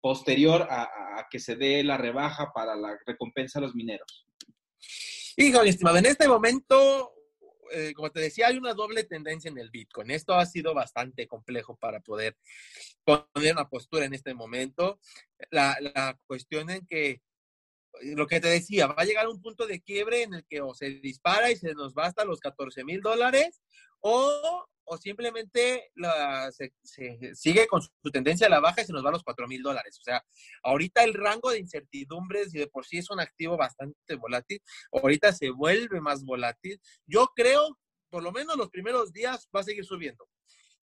posterior 0.00 0.66
a, 0.68 1.28
que 1.30 1.38
se 1.38 1.54
dé 1.54 1.84
la 1.84 1.96
rebaja 1.96 2.52
para 2.52 2.74
la 2.74 2.98
recompensa 3.06 3.60
a 3.60 3.62
los 3.62 3.76
mineros? 3.76 4.26
Hijo, 5.36 5.62
estimado, 5.62 5.98
en 5.98 6.06
este 6.06 6.26
momento, 6.26 7.12
eh, 7.70 7.92
como 7.94 8.10
te 8.10 8.18
decía, 8.18 8.48
hay 8.48 8.58
una 8.58 8.74
doble 8.74 9.04
tendencia 9.04 9.48
en 9.48 9.58
el 9.58 9.70
Bitcoin. 9.70 10.10
Esto 10.10 10.34
ha 10.34 10.46
sido 10.46 10.74
bastante 10.74 11.28
complejo 11.28 11.76
para 11.76 12.00
poder 12.00 12.36
poner 13.04 13.52
una 13.52 13.68
postura 13.68 14.04
en 14.04 14.14
este 14.14 14.34
momento. 14.34 14.98
La, 15.52 15.76
la 15.80 16.18
cuestión 16.26 16.70
en 16.70 16.84
que 16.88 17.22
lo 18.02 18.26
que 18.26 18.40
te 18.40 18.48
decía, 18.48 18.86
va 18.86 18.94
a 18.96 19.04
llegar 19.04 19.28
un 19.28 19.40
punto 19.40 19.66
de 19.66 19.80
quiebre 19.80 20.22
en 20.22 20.34
el 20.34 20.44
que 20.46 20.60
o 20.60 20.74
se 20.74 20.90
dispara 20.90 21.50
y 21.50 21.56
se 21.56 21.74
nos 21.74 21.94
va 21.94 22.06
hasta 22.06 22.24
los 22.24 22.40
14 22.40 22.84
mil 22.84 23.00
dólares 23.00 23.60
o, 24.00 24.66
o 24.84 24.96
simplemente 24.98 25.90
la, 25.94 26.50
se, 26.52 26.72
sigue 27.34 27.66
con 27.66 27.82
su 27.82 28.10
tendencia 28.10 28.46
a 28.46 28.50
la 28.50 28.60
baja 28.60 28.82
y 28.82 28.86
se 28.86 28.92
nos 28.92 29.04
va 29.04 29.10
a 29.10 29.12
los 29.12 29.22
4 29.22 29.46
mil 29.46 29.62
dólares. 29.62 29.98
O 30.00 30.02
sea, 30.02 30.24
ahorita 30.62 31.04
el 31.04 31.14
rango 31.14 31.50
de 31.50 31.58
incertidumbres 31.58 32.54
y 32.54 32.58
de 32.58 32.68
por 32.68 32.86
sí 32.86 32.98
es 32.98 33.10
un 33.10 33.20
activo 33.20 33.56
bastante 33.56 34.16
volátil, 34.16 34.60
ahorita 34.92 35.32
se 35.32 35.50
vuelve 35.50 36.00
más 36.00 36.24
volátil. 36.24 36.80
Yo 37.06 37.28
creo, 37.34 37.78
por 38.08 38.22
lo 38.22 38.32
menos 38.32 38.56
los 38.56 38.70
primeros 38.70 39.12
días 39.12 39.48
va 39.54 39.60
a 39.60 39.64
seguir 39.64 39.84
subiendo 39.84 40.26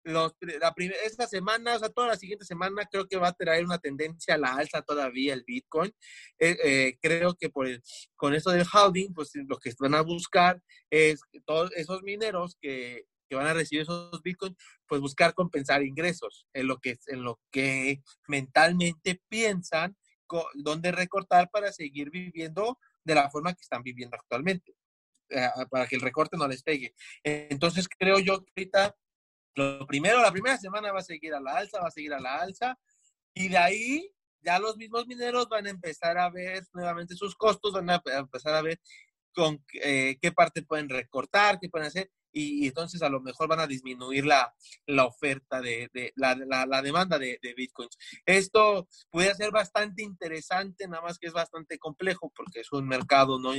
los, 0.04 0.34
la 0.42 0.74
esta 1.06 1.28
semana, 1.28 1.76
o 1.76 1.80
sea, 1.80 1.90
toda 1.90 2.08
la 2.08 2.18
siguiente 2.18 2.46
semana, 2.46 2.86
creo 2.92 3.08
que 3.08 3.18
va 3.18 3.30
a 3.30 3.34
traer 3.34 3.64
una 3.64 3.78
tendencia 3.78 4.36
a 4.36 4.38
la 4.38 4.56
alza 4.56 4.82
todavía 4.82 5.34
el 5.34 5.44
Bitcoin. 5.46 5.94
Eh, 6.40 6.58
eh, 6.64 6.98
creo 7.02 7.36
que 7.36 7.50
por 7.50 7.68
con 8.16 8.34
eso 8.34 8.52
del 8.52 8.66
holding, 8.72 9.14
pues 9.14 9.32
lo 9.48 9.58
que 9.58 9.72
van 9.80 9.96
a 9.96 10.02
buscar 10.02 10.62
es 10.90 11.22
todos 11.46 11.72
esos 11.76 12.04
mineros 12.04 12.58
que, 12.62 13.06
que 13.30 13.36
van 13.36 13.48
a 13.48 13.54
recibir 13.54 13.84
esos 13.84 14.22
Bitcoins, 14.22 14.56
pues 14.88 15.02
buscar 15.02 15.34
compensar 15.34 15.84
ingresos 15.84 16.48
en 16.54 16.68
lo 16.68 16.80
que, 16.80 16.98
en 17.08 17.24
lo 17.24 17.40
que 17.52 18.02
mentalmente 18.28 19.22
piensan 19.30 19.96
dónde 20.56 20.92
recortar 20.92 21.50
para 21.52 21.72
seguir 21.72 22.10
viviendo 22.10 22.80
de 23.04 23.16
la 23.16 23.30
forma 23.30 23.54
que 23.54 23.62
están 23.62 23.84
viviendo 23.84 24.16
actualmente, 24.16 24.76
eh, 25.30 25.48
para 25.70 25.88
que 25.88 25.96
el 25.96 26.02
recorte 26.02 26.38
no 26.38 26.48
les 26.48 26.64
pegue. 26.64 26.94
Entonces 27.24 27.88
creo 27.88 28.20
yo 28.20 28.44
que 28.44 28.52
ahorita 28.58 28.96
lo 29.56 29.86
primero, 29.88 30.22
la 30.22 30.32
primera 30.32 30.58
semana 30.58 30.92
va 30.92 31.00
a 31.00 31.04
seguir 31.04 31.34
a 31.34 31.40
la 31.40 31.58
alza, 31.58 31.80
va 31.82 31.88
a 31.88 31.92
seguir 31.92 32.14
a 32.14 32.20
la 32.20 32.36
alza, 32.36 32.78
y 33.34 33.50
de 33.50 33.58
ahí 33.58 34.12
ya 34.42 34.60
los 34.60 34.78
mismos 34.78 35.08
mineros 35.08 35.48
van 35.48 35.68
a 35.68 35.70
empezar 35.70 36.18
a 36.18 36.30
ver 36.30 36.64
nuevamente 36.74 37.16
sus 37.16 37.36
costos, 37.36 37.74
van 37.74 37.90
a 37.90 38.02
empezar 38.06 38.56
a 38.56 38.62
ver 38.62 38.80
con 39.34 39.64
eh, 39.82 40.18
qué 40.22 40.32
parte 40.32 40.64
pueden 40.64 40.90
recortar, 40.90 41.60
qué 41.60 41.70
pueden 41.70 41.88
hacer, 41.88 42.12
y, 42.34 42.68
entonces 42.68 43.02
a 43.04 43.10
lo 43.10 43.22
mejor 43.22 43.48
van 43.48 43.60
a 43.60 43.68
disminuir 43.68 44.26
la, 44.26 44.54
oferta 45.06 45.62
de, 45.62 45.90
la, 46.16 46.82
demanda 46.82 47.20
de, 47.20 47.40
de, 47.42 47.54
bitcoins. 47.54 47.98
Esto 48.26 48.88
puede 49.12 49.34
ser 49.36 49.52
bastante 49.52 50.02
interesante, 50.02 50.88
nada 50.88 51.04
más 51.04 51.20
que 51.20 51.28
es 51.28 51.34
bastante 51.34 51.78
complejo 51.78 52.32
porque 52.36 52.62
es 52.62 52.72
un 52.72 52.88
mercado 52.88 53.40
no, 53.40 53.52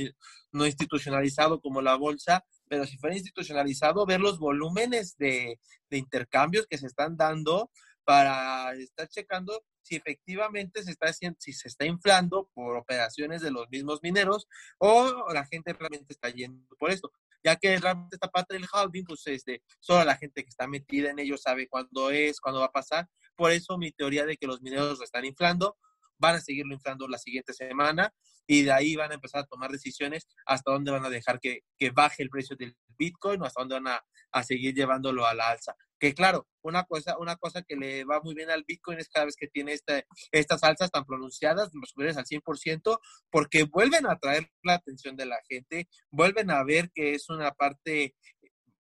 no 0.51 0.65
institucionalizado 0.65 1.61
como 1.61 1.81
la 1.81 1.95
bolsa, 1.95 2.45
pero 2.67 2.85
si 2.85 2.97
fuera 2.97 3.15
institucionalizado, 3.15 4.05
ver 4.05 4.19
los 4.19 4.39
volúmenes 4.39 5.17
de, 5.17 5.59
intercambios 5.91 6.67
que 6.67 6.77
se 6.77 6.87
están 6.87 7.15
dando 7.15 7.71
para 8.03 8.73
estar 8.73 9.07
checando 9.07 9.63
si 9.81 9.95
efectivamente 9.95 10.83
se 10.83 10.91
está 10.91 11.13
si 11.13 11.53
se 11.53 11.69
está 11.69 11.85
inflando 11.85 12.49
por 12.53 12.75
operaciones 12.75 13.41
de 13.41 13.51
los 13.51 13.69
mismos 13.69 13.99
mineros 14.03 14.45
o 14.77 15.31
la 15.31 15.45
gente 15.45 15.71
realmente 15.71 16.11
está 16.11 16.29
yendo 16.29 16.75
por 16.77 16.91
esto 16.91 17.13
ya 17.45 17.55
que 17.57 17.77
realmente 17.77 18.15
esta 18.15 18.27
parte 18.27 18.55
del 18.55 18.65
holding, 18.73 19.03
pues 19.03 19.21
este, 19.27 19.61
solo 19.79 20.03
la 20.03 20.17
gente 20.17 20.41
que 20.41 20.49
está 20.49 20.67
metida 20.67 21.11
en 21.11 21.19
ello 21.19 21.37
sabe 21.37 21.67
cuándo 21.67 22.09
es, 22.09 22.41
cuándo 22.41 22.59
va 22.59 22.65
a 22.65 22.71
pasar. 22.71 23.07
Por 23.35 23.51
eso 23.51 23.77
mi 23.77 23.91
teoría 23.91 24.25
de 24.25 24.35
que 24.35 24.47
los 24.47 24.63
mineros 24.63 24.97
lo 24.97 25.03
están 25.03 25.25
inflando, 25.25 25.77
van 26.17 26.35
a 26.35 26.41
seguirlo 26.41 26.73
inflando 26.73 27.07
la 27.07 27.17
siguiente 27.17 27.53
semana 27.53 28.13
y 28.47 28.63
de 28.63 28.71
ahí 28.71 28.95
van 28.95 29.11
a 29.11 29.15
empezar 29.15 29.41
a 29.41 29.47
tomar 29.47 29.71
decisiones 29.71 30.27
hasta 30.45 30.71
dónde 30.71 30.91
van 30.91 31.05
a 31.05 31.09
dejar 31.09 31.39
que, 31.39 31.61
que 31.77 31.91
baje 31.91 32.23
el 32.23 32.29
precio 32.29 32.55
del 32.55 32.75
Bitcoin 32.97 33.41
o 33.41 33.45
hasta 33.45 33.61
dónde 33.61 33.75
van 33.75 33.87
a, 33.87 34.01
a, 34.31 34.43
seguir 34.43 34.73
llevándolo 34.73 35.25
a 35.25 35.33
la 35.33 35.49
alza. 35.49 35.75
Que 35.99 36.13
claro, 36.13 36.47
una 36.61 36.83
cosa, 36.83 37.17
una 37.17 37.35
cosa 37.37 37.63
que 37.63 37.75
le 37.75 38.03
va 38.03 38.21
muy 38.21 38.35
bien 38.35 38.51
al 38.51 38.63
Bitcoin 38.67 38.99
es 38.99 39.09
cada 39.09 39.25
vez 39.25 39.35
que 39.35 39.47
tiene 39.47 39.73
este, 39.73 40.05
estas 40.31 40.63
alzas 40.63 40.91
tan 40.91 41.05
pronunciadas, 41.05 41.71
superiores 41.71 42.17
al 42.17 42.25
100%, 42.25 42.99
porque 43.31 43.63
vuelven 43.63 44.05
a 44.05 44.13
atraer 44.13 44.49
la 44.63 44.75
atención 44.75 45.15
de 45.15 45.25
la 45.25 45.39
gente, 45.47 45.87
vuelven 46.11 46.51
a 46.51 46.63
ver 46.63 46.91
que 46.93 47.13
es 47.13 47.29
una 47.29 47.51
parte, 47.51 48.15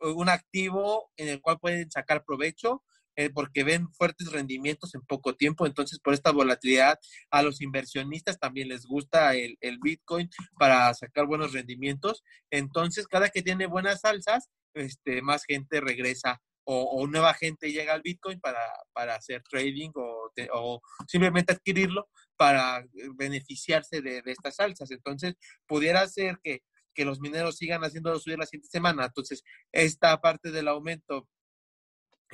un 0.01 0.29
activo 0.29 1.11
en 1.16 1.29
el 1.29 1.40
cual 1.40 1.59
pueden 1.59 1.90
sacar 1.90 2.25
provecho 2.25 2.83
eh, 3.16 3.31
porque 3.31 3.64
ven 3.64 3.88
fuertes 3.92 4.33
rendimientos 4.33 4.94
en 4.94 5.03
poco 5.03 5.35
tiempo. 5.37 5.66
Entonces, 5.66 6.00
por 6.00 6.14
esta 6.14 6.33
volatilidad, 6.33 6.98
a 7.31 7.42
los 7.42 7.61
inversionistas 7.61 8.38
también 8.38 8.68
les 8.68 8.87
gusta 8.87 9.35
el, 9.35 9.57
Bitcoin 9.83 10.29
para 10.59 10.92
sacar 10.94 11.27
buenos 11.27 11.53
rendimientos. 11.53 12.24
Entonces, 12.50 13.07
cada 13.07 13.29
que 13.29 13.42
tiene 13.42 13.66
buenas 13.66 14.00
salsas, 14.00 14.48
este, 14.74 15.22
más 15.22 15.44
gente 15.44 15.81
regresa 15.81 16.40
o, 16.66 17.07
nueva 17.07 17.35
gente 17.35 17.70
llega 17.70 17.92
al 17.92 18.03
Bitcoin 18.03 18.40
para, 18.40 18.61
para 18.92 19.16
hacer 19.16 19.42
trading 19.42 19.90
o, 19.94 20.81
simplemente 21.07 21.53
adquirirlo 21.53 22.09
para 22.37 22.85
beneficiarse 23.16 24.00
de, 24.00 24.22
estas 24.27 24.57
salsas. 24.57 24.90
Entonces, 24.90 25.35
pudiera 25.66 26.07
ser 26.09 26.38
que, 26.42 26.62
que 26.94 27.05
los 27.05 27.20
mineros 27.20 27.57
sigan 27.57 27.85
haciéndolo 27.85 28.18
subir 28.18 28.38
la 28.38 28.46
siguiente 28.46 28.70
semana. 28.70 29.05
Entonces, 29.05 29.42
esta 29.72 30.20
parte 30.20 30.50
del 30.50 30.68
aumento 30.68 31.29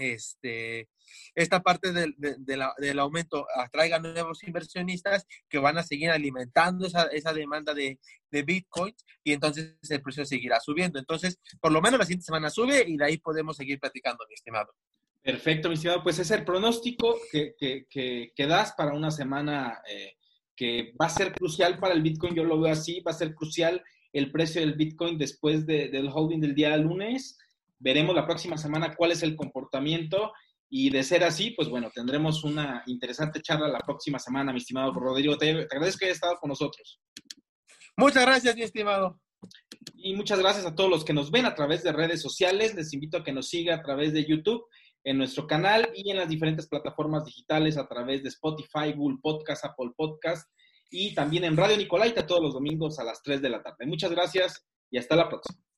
este, 0.00 0.88
esta 1.34 1.60
parte 1.60 1.92
del, 1.92 2.14
del 2.16 2.98
aumento 2.98 3.46
atraiga 3.56 3.98
nuevos 3.98 4.42
inversionistas 4.42 5.26
que 5.48 5.58
van 5.58 5.78
a 5.78 5.82
seguir 5.82 6.10
alimentando 6.10 6.86
esa, 6.86 7.04
esa 7.04 7.32
demanda 7.32 7.74
de, 7.74 7.98
de 8.30 8.42
Bitcoin 8.42 8.94
y 9.24 9.32
entonces 9.32 9.76
el 9.88 10.02
precio 10.02 10.24
seguirá 10.24 10.60
subiendo. 10.60 10.98
Entonces, 10.98 11.38
por 11.60 11.72
lo 11.72 11.80
menos 11.80 11.98
la 11.98 12.06
siguiente 12.06 12.26
semana 12.26 12.50
sube 12.50 12.84
y 12.86 12.96
de 12.96 13.04
ahí 13.04 13.18
podemos 13.18 13.56
seguir 13.56 13.78
platicando, 13.78 14.24
mi 14.28 14.34
estimado. 14.34 14.72
Perfecto, 15.22 15.68
mi 15.68 15.74
estimado. 15.74 16.02
Pues 16.02 16.18
es 16.18 16.30
el 16.30 16.44
pronóstico 16.44 17.16
que, 17.30 17.54
que, 17.58 17.86
que, 18.34 18.46
das 18.46 18.72
para 18.72 18.94
una 18.94 19.10
semana 19.10 19.82
eh, 19.88 20.14
que 20.56 20.94
va 21.00 21.06
a 21.06 21.10
ser 21.10 21.32
crucial 21.32 21.78
para 21.78 21.94
el 21.94 22.02
Bitcoin. 22.02 22.34
Yo 22.34 22.44
lo 22.44 22.60
veo 22.60 22.72
así, 22.72 23.00
va 23.00 23.10
a 23.10 23.14
ser 23.14 23.34
crucial 23.34 23.82
el 24.12 24.32
precio 24.32 24.60
del 24.60 24.74
Bitcoin 24.74 25.18
después 25.18 25.66
del 25.66 26.08
holding 26.12 26.40
del 26.40 26.54
día 26.54 26.76
lunes 26.76 27.38
veremos 27.80 28.14
la 28.14 28.26
próxima 28.26 28.56
semana 28.56 28.94
cuál 28.94 29.10
es 29.10 29.22
el 29.22 29.34
comportamiento 29.34 30.32
y 30.68 30.90
de 30.90 31.02
ser 31.02 31.24
así, 31.24 31.50
pues 31.50 31.68
bueno, 31.68 31.90
tendremos 31.92 32.44
una 32.44 32.84
interesante 32.86 33.42
charla 33.42 33.66
la 33.66 33.80
próxima 33.80 34.20
semana, 34.20 34.52
mi 34.52 34.58
estimado 34.58 34.92
Rodrigo. 34.92 35.36
Te, 35.36 35.50
agradezco 35.50 35.98
que 35.98 36.04
hayas 36.04 36.18
estado 36.18 36.36
con 36.36 36.48
nosotros. 36.48 37.00
Muchas 37.96 38.24
gracias, 38.24 38.54
mi 38.54 38.62
estimado. 38.62 39.20
Y 39.96 40.14
muchas 40.14 40.38
gracias 40.38 40.64
a 40.66 40.74
todos 40.74 40.88
los 40.88 41.04
que 41.04 41.12
nos 41.12 41.32
ven 41.32 41.46
a 41.46 41.54
través 41.54 41.82
de 41.82 41.92
redes 41.92 42.22
sociales. 42.22 42.74
Les 42.74 42.92
invito 42.92 43.18
a 43.18 43.24
que 43.24 43.32
nos 43.32 43.48
siga 43.48 43.74
a 43.74 43.82
través 43.82 44.12
de 44.12 44.24
YouTube, 44.24 44.64
en 45.02 45.18
nuestro 45.18 45.46
canal 45.46 45.90
y 45.94 46.10
en 46.10 46.18
las 46.18 46.28
diferentes 46.28 46.68
plataformas 46.68 47.24
digitales 47.24 47.76
a 47.76 47.88
través 47.88 48.22
de 48.22 48.28
Spotify, 48.28 48.92
Google 48.94 49.18
Podcast, 49.22 49.64
Apple 49.64 49.92
Podcast 49.96 50.48
y 50.90 51.14
también 51.14 51.44
en 51.44 51.56
Radio 51.56 51.76
Nicolaita 51.76 52.26
todos 52.26 52.42
los 52.42 52.54
domingos 52.54 52.98
a 52.98 53.04
las 53.04 53.22
3 53.22 53.40
de 53.40 53.48
la 53.48 53.62
tarde. 53.62 53.86
Muchas 53.86 54.10
gracias 54.10 54.66
y 54.90 54.98
hasta 54.98 55.16
la 55.16 55.28
próxima. 55.28 55.69